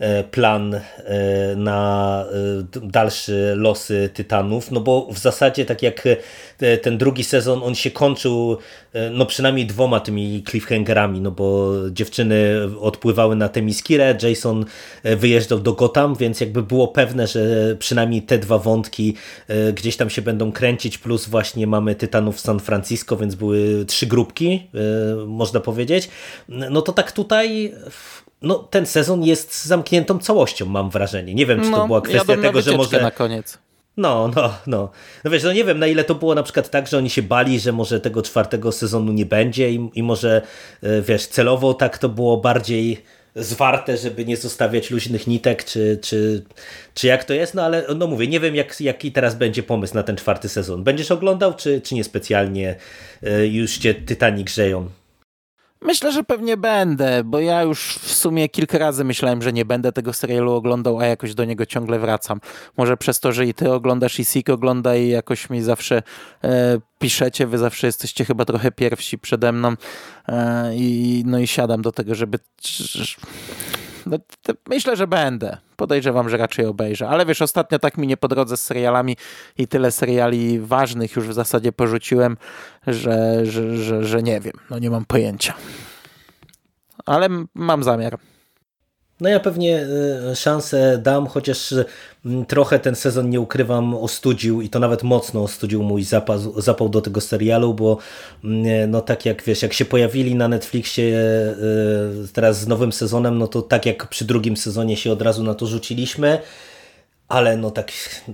E, 0.01 0.23
plan 0.23 0.73
e, 0.73 0.81
na 1.55 2.25
dalsze 2.83 3.55
losy 3.55 4.09
Tytanów, 4.13 4.71
no 4.71 4.81
bo 4.81 5.07
w 5.11 5.17
zasadzie 5.17 5.65
tak 5.65 5.81
jak 5.81 6.07
ten 6.81 6.97
drugi 6.97 7.23
sezon, 7.23 7.63
on 7.63 7.75
się 7.75 7.91
kończył 7.91 8.57
no 9.11 9.25
przynajmniej 9.25 9.65
dwoma 9.65 9.99
tymi 9.99 10.43
cliffhangerami, 10.49 11.21
no 11.21 11.31
bo 11.31 11.73
dziewczyny 11.91 12.55
odpływały 12.79 13.35
na 13.35 13.49
Temiskirę, 13.49 14.17
Jason 14.23 14.65
wyjeżdżał 15.03 15.59
do 15.59 15.73
Gotham, 15.73 16.15
więc 16.15 16.41
jakby 16.41 16.63
było 16.63 16.87
pewne, 16.87 17.27
że 17.27 17.75
przynajmniej 17.79 18.21
te 18.21 18.37
dwa 18.37 18.57
wątki 18.57 19.15
gdzieś 19.73 19.97
tam 19.97 20.09
się 20.09 20.21
będą 20.21 20.51
kręcić, 20.51 20.97
plus 20.97 21.29
właśnie 21.29 21.67
mamy 21.71 21.95
Tytanów 21.95 22.39
San 22.39 22.59
Francisco, 22.59 23.17
więc 23.17 23.35
były 23.35 23.85
trzy 23.85 24.07
grupki, 24.07 24.67
można 25.27 25.59
powiedzieć. 25.59 26.09
No 26.49 26.81
to 26.81 26.91
tak 26.93 27.11
tutaj 27.11 27.73
no, 28.41 28.55
ten 28.55 28.85
sezon 28.85 29.23
jest 29.23 29.65
zamkniętą 29.65 30.19
całością, 30.19 30.65
mam 30.65 30.89
wrażenie. 30.89 31.33
Nie 31.33 31.45
wiem, 31.45 31.59
czy 31.59 31.71
to 31.71 31.77
no, 31.77 31.87
była 31.87 32.01
kwestia 32.01 32.37
tego, 32.37 32.61
że 32.61 32.77
może. 32.77 33.01
na 33.01 33.11
koniec. 33.11 33.57
No, 33.97 34.31
no, 34.35 34.53
no. 34.67 34.89
No 35.23 35.31
wiesz, 35.31 35.43
no 35.43 35.53
nie 35.53 35.63
wiem, 35.63 35.79
na 35.79 35.87
ile 35.87 36.03
to 36.03 36.15
było 36.15 36.35
na 36.35 36.43
przykład 36.43 36.69
tak, 36.69 36.87
że 36.87 36.97
oni 36.97 37.09
się 37.09 37.21
bali, 37.21 37.59
że 37.59 37.71
może 37.71 37.99
tego 37.99 38.21
czwartego 38.21 38.71
sezonu 38.71 39.11
nie 39.11 39.25
będzie 39.25 39.71
i, 39.71 39.89
i 39.93 40.03
może, 40.03 40.41
e, 40.83 41.01
wiesz, 41.01 41.27
celowo 41.27 41.73
tak 41.73 41.97
to 41.97 42.09
było 42.09 42.37
bardziej 42.37 43.03
zwarte, 43.35 43.97
żeby 43.97 44.25
nie 44.25 44.37
zostawiać 44.37 44.91
luźnych 44.91 45.27
nitek, 45.27 45.65
czy, 45.65 45.99
czy, 46.01 46.45
czy 46.93 47.07
jak 47.07 47.23
to 47.23 47.33
jest, 47.33 47.53
no 47.53 47.63
ale 47.63 47.85
no 47.95 48.07
mówię, 48.07 48.27
nie 48.27 48.39
wiem 48.39 48.55
jak, 48.55 48.81
jaki 48.81 49.11
teraz 49.11 49.35
będzie 49.35 49.63
pomysł 49.63 49.95
na 49.95 50.03
ten 50.03 50.15
czwarty 50.15 50.49
sezon. 50.49 50.83
Będziesz 50.83 51.11
oglądał, 51.11 51.53
czy, 51.53 51.81
czy 51.81 51.95
niespecjalnie 51.95 52.75
e, 53.23 53.47
już 53.47 53.77
cię 53.77 53.93
Tytanic 53.93 54.45
grzeją? 54.45 54.89
Myślę, 55.81 56.11
że 56.11 56.23
pewnie 56.23 56.57
będę, 56.57 57.23
bo 57.23 57.39
ja 57.39 57.61
już 57.61 57.95
w 58.01 58.13
sumie 58.13 58.49
kilka 58.49 58.77
razy 58.77 59.03
myślałem, 59.03 59.41
że 59.41 59.53
nie 59.53 59.65
będę 59.65 59.91
tego 59.91 60.13
serialu 60.13 60.53
oglądał, 60.53 60.99
a 60.99 61.05
jakoś 61.05 61.33
do 61.33 61.45
niego 61.45 61.65
ciągle 61.65 61.99
wracam. 61.99 62.41
Może 62.77 62.97
przez 62.97 63.19
to, 63.19 63.31
że 63.31 63.45
i 63.45 63.53
ty 63.53 63.71
oglądasz 63.73 64.19
i 64.19 64.25
Sik 64.25 64.49
ogląda 64.49 64.95
i 64.95 65.09
jakoś 65.09 65.49
mi 65.49 65.61
zawsze 65.61 66.03
e, 66.43 66.77
piszecie, 66.99 67.47
wy 67.47 67.57
zawsze 67.57 67.87
jesteście 67.87 68.25
chyba 68.25 68.45
trochę 68.45 68.71
pierwsi 68.71 69.19
przede 69.19 69.51
mną 69.51 69.73
e, 70.27 70.75
i 70.75 71.23
no 71.25 71.39
i 71.39 71.47
siadam 71.47 71.81
do 71.81 71.91
tego, 71.91 72.15
żeby 72.15 72.39
no, 74.05 74.17
myślę, 74.67 74.95
że 74.95 75.07
będę. 75.07 75.57
Podejrzewam, 75.75 76.29
że 76.29 76.37
raczej 76.37 76.65
obejrzę. 76.65 77.09
Ale 77.09 77.25
wiesz, 77.25 77.41
ostatnio 77.41 77.79
tak 77.79 77.97
mi 77.97 78.07
nie 78.07 78.17
po 78.17 78.27
drodze 78.27 78.57
z 78.57 78.61
serialami 78.61 79.17
i 79.57 79.67
tyle 79.67 79.91
seriali 79.91 80.59
ważnych 80.59 81.15
już 81.15 81.27
w 81.27 81.33
zasadzie 81.33 81.71
porzuciłem, 81.71 82.37
że, 82.87 83.45
że, 83.45 83.77
że, 83.77 84.03
że 84.05 84.23
nie 84.23 84.39
wiem. 84.39 84.53
No 84.69 84.79
nie 84.79 84.89
mam 84.89 85.05
pojęcia. 85.05 85.53
Ale 87.05 87.29
mam 87.55 87.83
zamiar. 87.83 88.17
No 89.21 89.29
ja 89.29 89.39
pewnie 89.39 89.85
y, 90.31 90.35
szansę 90.35 90.97
dam, 90.97 91.27
chociaż 91.27 91.73
mm, 92.25 92.45
trochę 92.45 92.79
ten 92.79 92.95
sezon, 92.95 93.29
nie 93.29 93.39
ukrywam, 93.39 93.95
ostudził 93.95 94.61
i 94.61 94.69
to 94.69 94.79
nawet 94.79 95.03
mocno 95.03 95.43
ostudził 95.43 95.83
mój 95.83 96.03
zapał, 96.03 96.61
zapał 96.61 96.89
do 96.89 97.01
tego 97.01 97.21
serialu, 97.21 97.73
bo 97.73 97.97
no 98.87 99.01
tak 99.01 99.25
jak 99.25 99.43
wiesz, 99.43 99.61
jak 99.61 99.73
się 99.73 99.85
pojawili 99.85 100.35
na 100.35 100.47
Netflixie 100.47 101.03
y, 102.23 102.33
teraz 102.33 102.59
z 102.59 102.67
nowym 102.67 102.91
sezonem, 102.91 103.37
no 103.37 103.47
to 103.47 103.61
tak 103.61 103.85
jak 103.85 104.07
przy 104.07 104.25
drugim 104.25 104.57
sezonie 104.57 104.97
się 104.97 105.11
od 105.11 105.21
razu 105.21 105.43
na 105.43 105.53
to 105.53 105.67
rzuciliśmy, 105.67 106.39
ale 107.31 107.57
no 107.57 107.71
tak 107.71 107.91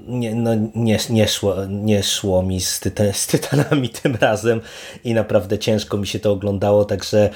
nie, 0.07 0.35
no 0.35 0.51
nie, 0.75 0.97
nie, 1.09 1.27
szło, 1.27 1.55
nie 1.69 2.03
szło 2.03 2.43
mi 2.43 2.61
z, 2.61 2.81
z 3.13 3.27
Tytanami 3.27 3.89
tym 3.89 4.15
razem 4.21 4.61
i 5.03 5.13
naprawdę 5.13 5.59
ciężko 5.59 5.97
mi 5.97 6.07
się 6.07 6.19
to 6.19 6.31
oglądało, 6.31 6.85
także 6.85 7.29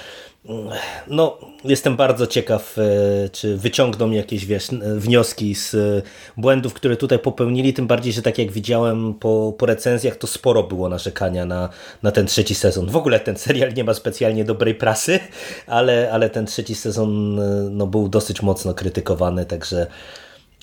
no, 1.08 1.38
jestem 1.64 1.96
bardzo 1.96 2.28
ciekaw, 2.28 2.78
e, 2.78 3.30
czy 3.30 3.58
wyciągną 3.58 4.12
jakieś 4.12 4.46
wiesz, 4.46 4.68
wnioski 4.96 5.56
z 5.56 5.74
e, 5.74 6.02
błędów, 6.38 6.74
które 6.74 6.98
tutaj 6.98 7.20
popełnili, 7.20 7.74
tym 7.74 7.88
bardziej, 7.88 8.14
że 8.14 8.22
tak 8.22 8.38
jak 8.38 8.52
widziałem 8.52 9.14
po, 9.14 9.54
po 9.58 9.66
recenzjach, 9.66 10.16
to 10.16 10.28
sporo 10.28 10.64
było 10.64 10.90
narzekania 10.90 11.46
na, 11.46 11.70
na 12.04 12.12
ten 12.12 12.28
trzeci 12.28 12.56
sezon. 12.56 12.90
W 12.90 12.96
ogóle 12.96 13.20
ten 13.20 13.38
serial 13.38 13.74
nie 13.74 13.84
ma 13.84 13.94
specjalnie 13.94 14.46
dobrej 14.46 14.76
prasy, 14.76 15.20
ale, 15.68 16.12
ale 16.12 16.30
ten 16.30 16.46
trzeci 16.46 16.76
sezon 16.76 17.40
e, 17.40 17.70
no, 17.72 17.88
był 17.88 18.10
dosyć 18.10 18.42
mocno 18.42 18.74
krytykowany, 18.74 19.46
także 19.46 19.88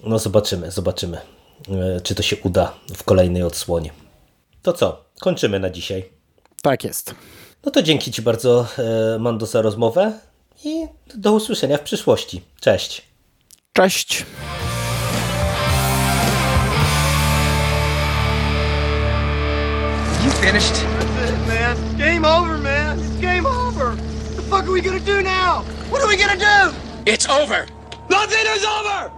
no 0.04 0.18
zobaczymy, 0.18 0.70
zobaczymy, 0.70 1.18
czy 2.02 2.14
to 2.14 2.22
się 2.22 2.36
uda 2.36 2.74
w 2.96 3.02
kolejnej 3.02 3.42
odsłonie. 3.42 3.90
To 4.62 4.72
co, 4.72 5.04
kończymy 5.20 5.60
na 5.60 5.70
dzisiaj. 5.70 6.04
Tak 6.62 6.84
jest. 6.84 7.14
No 7.64 7.70
to 7.72 7.82
dzięki 7.82 8.12
Ci 8.12 8.22
bardzo, 8.22 8.66
e, 9.14 9.18
Mando, 9.18 9.46
za 9.46 9.62
rozmowę 9.62 10.12
i 10.64 10.86
do 11.14 11.32
usłyszenia 11.32 11.78
w 11.78 11.80
przyszłości. 11.82 12.42
Cześć. 12.60 13.02
Cześć. 13.72 14.26
You 20.24 20.30
finished? 20.30 20.74
That's 20.74 21.30
it, 21.30 21.46
man. 21.46 21.98
Game 21.98 22.24
over, 22.24 22.58
man. 22.58 22.98
It's 22.98 23.20
game 23.20 23.46
over. 23.46 23.86
What 23.96 24.36
the 24.36 24.42
fuck 24.42 24.64
are 24.64 24.72
we 24.72 24.80
gonna 24.80 25.00
do 25.00 25.22
now? 25.22 25.64
What 25.90 26.02
are 26.02 26.08
we 26.08 26.16
gonna 26.16 26.36
do? 26.36 26.74
It's 27.06 27.28
over. 27.30 27.66
Nothing 28.10 28.46
is 28.56 28.64
over. 28.64 29.17